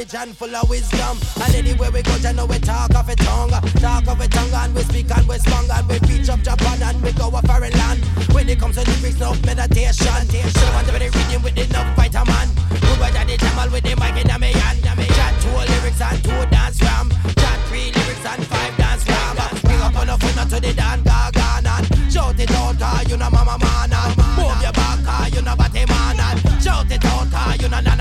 Knowledge 0.06 0.28
and 0.28 0.36
full 0.36 0.54
of 0.54 0.68
wisdom. 0.68 1.18
And 1.42 1.54
anywhere 1.54 1.90
we 1.90 2.02
go, 2.02 2.14
you 2.16 2.32
know 2.32 2.46
we 2.46 2.58
talk 2.58 2.94
of 2.94 3.08
a 3.08 3.16
tongue. 3.16 3.50
Talk 3.50 4.06
of 4.06 4.20
a 4.20 4.28
tongue 4.28 4.52
and 4.52 4.74
we 4.74 4.82
speak 4.82 5.10
and 5.16 5.28
we 5.28 5.38
strong 5.38 5.68
and 5.70 5.88
we 5.88 5.98
reach 6.08 6.28
up 6.28 6.40
Japan 6.40 6.82
and 6.82 7.02
we 7.02 7.12
go 7.12 7.28
a 7.28 7.42
foreign 7.42 7.72
land. 7.72 8.04
When 8.32 8.48
it 8.48 8.58
comes 8.58 8.76
to 8.76 8.84
lyrics, 8.90 9.18
no 9.18 9.34
meditation. 9.44 10.26
So 10.30 10.66
to 10.86 10.92
be 10.92 11.08
reading 11.08 11.42
with 11.42 11.58
enough 11.58 11.96
vitamin. 11.96 12.48
Who 12.82 12.96
got 12.98 13.26
the 13.26 13.36
jamal 13.36 13.70
with 13.70 13.84
the 13.84 13.96
mic 13.96 14.16
in 14.24 14.40
me 14.40 14.52
hand. 14.52 14.82
Chat 14.84 15.34
two 15.40 15.50
lyrics 15.50 16.00
and 16.00 16.22
two 16.24 16.50
dance 16.50 16.80
ram. 16.82 17.10
Chat 17.36 17.58
three 17.68 17.90
lyrics 17.92 18.26
and 18.26 18.44
five 18.46 18.76
dance 18.76 19.06
ram. 19.08 19.36
Bring 19.62 19.80
up 19.80 19.96
on 19.96 20.06
the 20.06 20.32
not 20.36 20.50
to 20.50 20.60
the 20.60 20.72
dan 20.72 21.02
gagan 21.02 22.10
shout 22.10 22.38
it 22.40 22.50
out, 22.52 22.78
cause 22.78 23.10
you 23.10 23.16
know 23.16 23.30
mama 23.30 23.58
man 23.60 23.92
and 23.92 24.16
move 24.36 24.62
your 24.62 24.72
back, 24.72 25.04
cause 25.04 25.34
you 25.34 25.42
know 25.42 25.56
body 25.56 25.84
man 25.84 26.16
shout 26.60 26.90
it 26.90 27.04
out, 27.04 27.60
you 27.60 27.68
know 27.68 27.95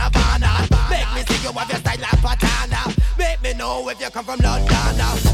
if 3.96 4.02
you 4.02 4.10
come 4.10 4.26
from 4.26 4.40
London 4.40 4.98
now. 4.98 5.25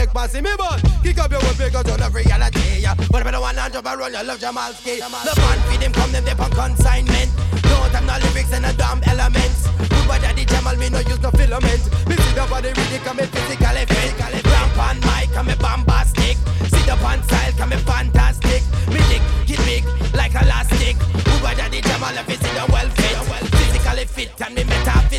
With 0.00 0.12
passing 0.12 0.44
me, 0.44 0.50
but 0.56 0.82
kick 1.02 1.18
up 1.18 1.30
your 1.30 1.40
foot 1.40 1.58
because 1.58 1.86
you 1.86 1.96
love 1.96 2.14
reality. 2.14 2.80
Yeah. 2.80 2.94
But 3.10 3.26
I 3.26 3.30
don't 3.30 3.40
want 3.40 3.58
to 3.58 3.70
jump 3.70 3.86
around, 3.86 4.12
you 4.12 4.22
love 4.22 4.40
Jamalski. 4.40 4.98
The 4.98 5.32
band 5.36 5.60
feed 5.70 5.82
him 5.82 5.92
come 5.92 6.12
them 6.12 6.24
they 6.24 6.32
on 6.32 6.50
consignment. 6.50 7.30
No 7.64 7.86
time, 7.90 8.06
no 8.06 8.16
lyrics 8.18 8.52
and 8.52 8.64
no 8.64 8.72
damn 8.72 9.02
elements. 9.04 9.68
Good 9.88 10.06
boy 10.06 10.18
daddy 10.18 10.44
Jamal, 10.44 10.76
me 10.76 10.88
no 10.90 11.00
use 11.00 11.20
no 11.22 11.30
filament. 11.30 11.82
Me 12.08 12.16
see 12.16 12.34
the 12.34 12.46
body 12.50 12.72
really 12.74 12.98
come 13.04 13.16
me 13.16 13.26
physically 13.26 13.84
fit. 13.86 14.12
Ramp 14.18 14.78
on 14.78 14.98
mic, 15.06 15.30
come 15.32 15.46
me 15.46 15.54
bombastic. 15.56 16.36
See 16.70 16.84
the 16.86 16.96
pan 16.98 17.22
style, 17.24 17.52
come 17.56 17.70
me 17.70 17.76
fantastic. 17.76 18.62
Me 18.90 19.00
dick, 19.10 19.22
get 19.46 19.60
big 19.64 19.84
like 20.14 20.34
elastic. 20.34 20.98
Good 20.98 21.40
boy 21.42 21.54
daddy 21.54 21.80
Jamal, 21.80 22.14
if 22.18 22.28
you 22.28 22.36
see 22.36 22.52
the 22.54 22.66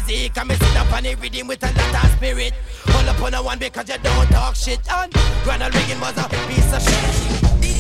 me 0.08 0.30
metaphysic. 0.30 0.38
And 0.38 0.52
sit 0.52 0.76
up 0.78 0.94
on 0.94 1.04
the 1.04 1.16
rhythm 1.16 1.48
with 1.48 1.64
a 1.64 1.68
lot 1.68 2.04
of 2.06 2.12
spirit. 2.12 2.54
Hold 2.88 3.08
up 3.08 3.22
on 3.22 3.34
a 3.34 3.44
one 3.44 3.60
because 3.60 3.90
you 3.90 3.98
don't 4.02 4.28
talk 4.28 4.56
shit. 4.56 4.80
And 4.92 5.14
Ronald 5.46 5.76
Reagan 5.76 6.00
was 6.00 6.18
a 6.18 6.30
piece 6.48 6.74
of 6.74 6.82
shit. 6.82 7.75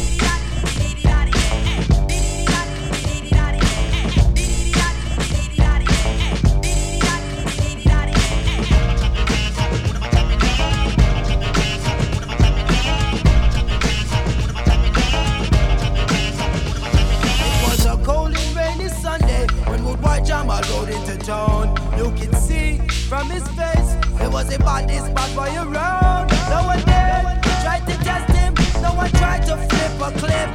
Jama 20.35 20.61
rode 20.69 20.89
into 20.89 21.15
town. 21.19 21.73
You 21.97 22.11
can 22.11 22.33
see 22.35 22.79
from 23.07 23.29
his 23.29 23.47
face, 23.55 23.95
it 24.19 24.29
was 24.29 24.53
a 24.53 24.59
baddest 24.59 25.15
bad 25.15 25.31
boy 25.33 25.47
around. 25.55 26.27
No 26.51 26.59
one 26.71 26.79
did 26.79 27.23
try 27.63 27.79
to 27.79 27.95
test 28.03 28.29
him, 28.35 28.53
no 28.83 28.91
one 28.95 29.09
tried 29.11 29.43
to 29.47 29.55
flip 29.55 29.93
a 30.07 30.11
clip. 30.19 30.49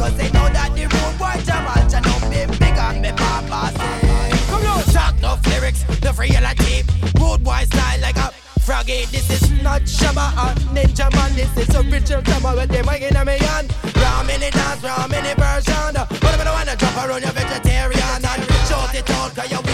Cause 0.00 0.16
they 0.16 0.30
know 0.32 0.48
that 0.56 0.72
the 0.74 0.84
road 0.88 1.14
boy 1.20 1.36
Jama 1.44 1.76
shall 1.90 2.00
know 2.08 2.18
me 2.30 2.40
big 2.56 2.78
and 2.80 3.02
me 3.02 3.12
papa. 3.12 3.70
Come 4.48 4.64
on, 4.64 4.82
talk 4.96 5.14
no 5.20 5.36
lyrics, 5.50 5.84
no 6.02 6.10
reality. 6.12 6.84
Rude 7.20 7.44
boy 7.44 7.64
style 7.68 8.00
like 8.00 8.16
a 8.16 8.32
froggy. 8.64 9.04
This 9.12 9.28
is 9.28 9.62
not 9.62 9.82
Shabba 9.82 10.32
or 10.40 10.54
Ninja 10.72 11.12
Man. 11.14 11.36
This 11.36 11.54
is 11.68 11.74
a 11.74 11.82
ritual 11.82 12.24
summer 12.24 12.56
with 12.56 12.70
them 12.70 12.86
wagging 12.86 13.14
on 13.14 13.26
me 13.26 13.36
on. 13.52 13.68
Raw 13.92 14.22
mini 14.22 14.48
dance, 14.50 14.82
raw 14.82 15.06
mini 15.06 15.34
version. 15.34 15.92
But 15.92 16.40
I 16.40 16.44
don't 16.44 16.54
wanna 16.54 16.76
drop 16.76 16.96
around 16.96 17.20
your 17.20 17.32
vegetarian. 17.32 18.24
And 18.24 18.47
out 19.10 19.34
cause 19.34 19.50
you 19.50 19.67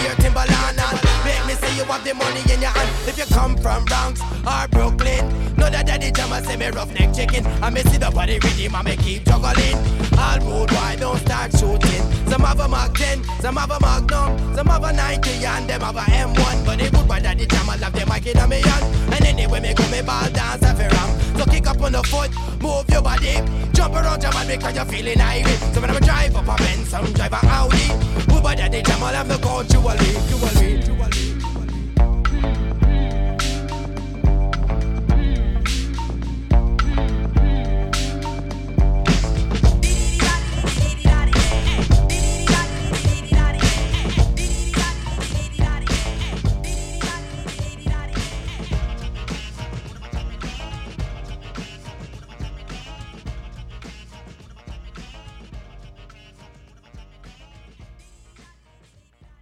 the 2.05 2.13
money 2.13 2.41
in 2.53 2.61
your 2.61 2.69
hand. 2.69 2.89
If 3.09 3.17
you 3.17 3.25
come 3.25 3.57
from 3.57 3.83
Bronx 3.85 4.21
or 4.45 4.67
Brooklyn, 4.69 5.25
know 5.57 5.69
that 5.73 5.87
daddy 5.87 6.11
jammer 6.11 6.41
say 6.45 6.55
me 6.55 6.69
roughneck 6.69 7.13
chicken. 7.15 7.43
I 7.63 7.71
me 7.71 7.81
see 7.81 7.97
the 7.97 8.11
body 8.11 8.37
rhythm 8.37 8.75
and 8.75 8.85
me 8.85 8.95
keep 8.95 9.25
juggling. 9.25 9.77
All 10.13 10.39
road 10.45 10.71
wide 10.71 10.99
don't 10.99 11.17
start 11.17 11.51
shooting. 11.57 12.03
Some 12.29 12.45
have 12.45 12.59
a 12.59 12.67
Mark 12.67 12.93
10, 12.93 13.23
some 13.41 13.57
have 13.57 13.71
a 13.71 13.79
Magnum, 13.81 14.37
some 14.55 14.67
have 14.67 14.83
a 14.83 14.93
90 14.93 15.45
and 15.45 15.67
them 15.67 15.81
have 15.81 15.97
a 15.97 16.05
M1. 16.05 16.65
But 16.65 16.77
the 16.77 16.91
good 16.93 17.07
boy 17.07 17.19
daddy 17.25 17.47
jammer 17.47 17.77
love 17.81 17.93
them 17.93 18.07
mic 18.07 18.27
in 18.27 18.49
me 18.49 18.61
hand. 18.61 18.85
And 19.13 19.25
anyway 19.25 19.59
me 19.59 19.73
go 19.73 19.89
me 19.89 20.01
ball 20.05 20.29
dance 20.29 20.61
a 20.61 20.73
ram. 20.77 21.09
So 21.41 21.45
kick 21.49 21.65
up 21.65 21.81
on 21.81 21.93
the 21.93 22.03
foot, 22.05 22.29
move 22.61 22.85
your 22.93 23.01
body, 23.01 23.41
jump 23.73 23.95
around 23.95 24.21
your 24.21 24.31
man 24.33 24.45
because 24.45 24.75
you're 24.75 24.85
feeling 24.85 25.19
irate. 25.19 25.57
So 25.73 25.81
when 25.81 25.89
I'm 25.89 25.97
drive 26.05 26.35
up 26.35 26.45
a 26.45 26.55
Benz, 26.61 26.89
some 26.89 27.11
drive 27.17 27.33
a 27.33 27.41
Audi. 27.49 27.89
Good 28.29 28.43
boy 28.45 28.53
daddy 28.53 28.83
jammer 28.83 29.09
love 29.09 29.27
the 29.27 29.37
culturally, 29.41 30.13
jewelry, 30.29 30.83
jewelry. 30.85 31.24